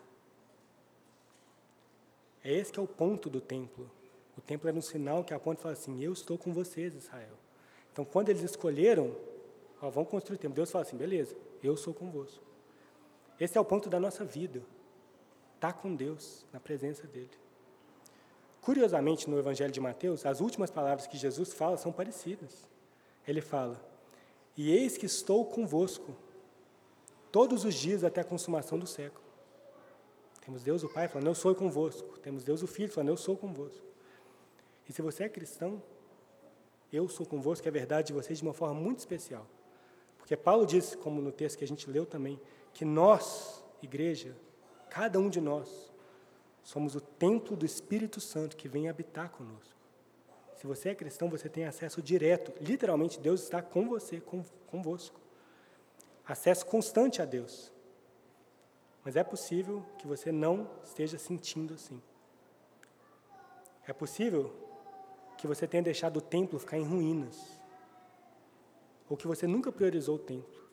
[2.43, 3.91] É esse que é o ponto do templo.
[4.37, 7.35] O templo era um sinal que aponta e fala assim: Eu estou com vocês, Israel.
[7.93, 9.15] Então, quando eles escolheram,
[9.81, 12.43] ó, vão construir o templo, Deus fala assim: beleza, eu sou convosco.
[13.39, 14.63] Esse é o ponto da nossa vida.
[15.55, 17.44] Estar tá com Deus, na presença dEle.
[18.65, 22.67] Curiosamente, no Evangelho de Mateus, as últimas palavras que Jesus fala são parecidas.
[23.29, 23.79] Ele fala:
[24.57, 26.17] E eis que estou convosco
[27.31, 29.23] todos os dias até a consumação do século.
[30.41, 32.19] Temos Deus o Pai falando, eu sou convosco.
[32.21, 33.85] Temos Deus o Filho falando, eu sou convosco.
[34.89, 35.83] E se você é cristão,
[36.91, 39.47] eu sou convosco, é verdade de vocês de uma forma muito especial.
[40.17, 42.41] Porque Paulo diz, como no texto que a gente leu também,
[42.73, 44.35] que nós, igreja,
[44.89, 45.93] cada um de nós,
[46.65, 49.75] somos o templo do Espírito Santo que vem habitar conosco.
[50.57, 55.21] Se você é cristão, você tem acesso direto, literalmente, Deus está com você, com, convosco.
[56.27, 57.71] Acesso constante a Deus.
[59.05, 62.01] Mas é possível que você não esteja sentindo assim.
[63.87, 64.51] É possível
[65.37, 67.61] que você tenha deixado o templo ficar em ruínas.
[69.11, 70.65] Ou que você nunca priorizou o templo.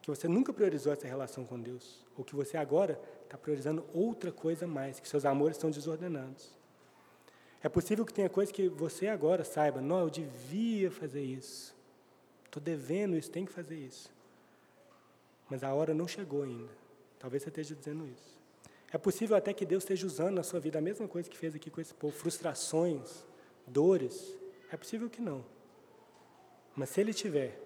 [0.00, 2.06] Que você nunca priorizou essa relação com Deus.
[2.16, 3.00] Ou que você agora
[3.32, 6.50] está priorizando outra coisa mais, que seus amores estão desordenados.
[7.62, 11.74] É possível que tenha coisa que você agora saiba, não, eu devia fazer isso.
[12.44, 14.12] Estou devendo isso, tem que fazer isso.
[15.48, 16.68] Mas a hora não chegou ainda.
[17.18, 18.38] Talvez você esteja dizendo isso.
[18.92, 21.54] É possível até que Deus esteja usando na sua vida a mesma coisa que fez
[21.54, 23.24] aqui com esse povo, frustrações,
[23.66, 24.36] dores.
[24.70, 25.42] É possível que não.
[26.76, 27.58] Mas se Ele tiver,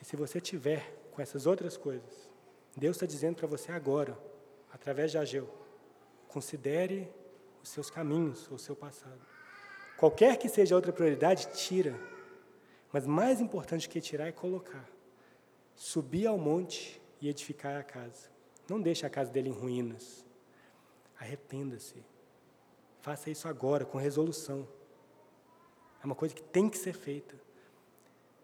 [0.00, 2.29] e se você tiver com essas outras coisas,
[2.80, 4.18] Deus está dizendo para você agora,
[4.72, 5.46] através de Ageu,
[6.28, 7.12] considere
[7.62, 9.20] os seus caminhos, o seu passado.
[9.98, 11.94] Qualquer que seja outra prioridade, tira.
[12.90, 14.88] Mas mais importante que tirar é colocar.
[15.76, 18.30] Subir ao monte e edificar a casa.
[18.66, 20.24] Não deixe a casa dele em ruínas.
[21.18, 22.02] Arrependa-se.
[23.02, 24.66] Faça isso agora, com resolução.
[26.02, 27.34] É uma coisa que tem que ser feita.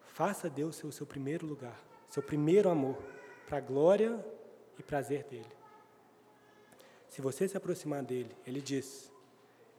[0.03, 3.16] Faça Deus ser o seu primeiro lugar, seu primeiro amor,
[3.47, 4.25] para a glória
[4.79, 5.57] e prazer dele.
[7.09, 9.11] Se você se aproximar dele, ele diz: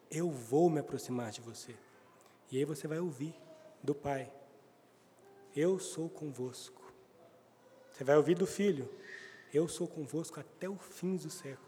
[0.09, 1.75] Eu vou me aproximar de você.
[2.51, 3.35] E aí você vai ouvir
[3.83, 4.31] do Pai:
[5.55, 6.81] Eu sou convosco.
[7.91, 8.89] Você vai ouvir do Filho:
[9.53, 11.67] Eu sou convosco até o fim dos séculos.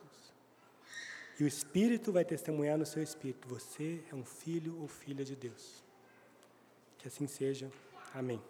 [1.39, 5.36] E o Espírito vai testemunhar no seu espírito: Você é um filho ou filha de
[5.36, 5.84] Deus.
[6.97, 7.72] Que assim seja.
[8.14, 8.41] Amém.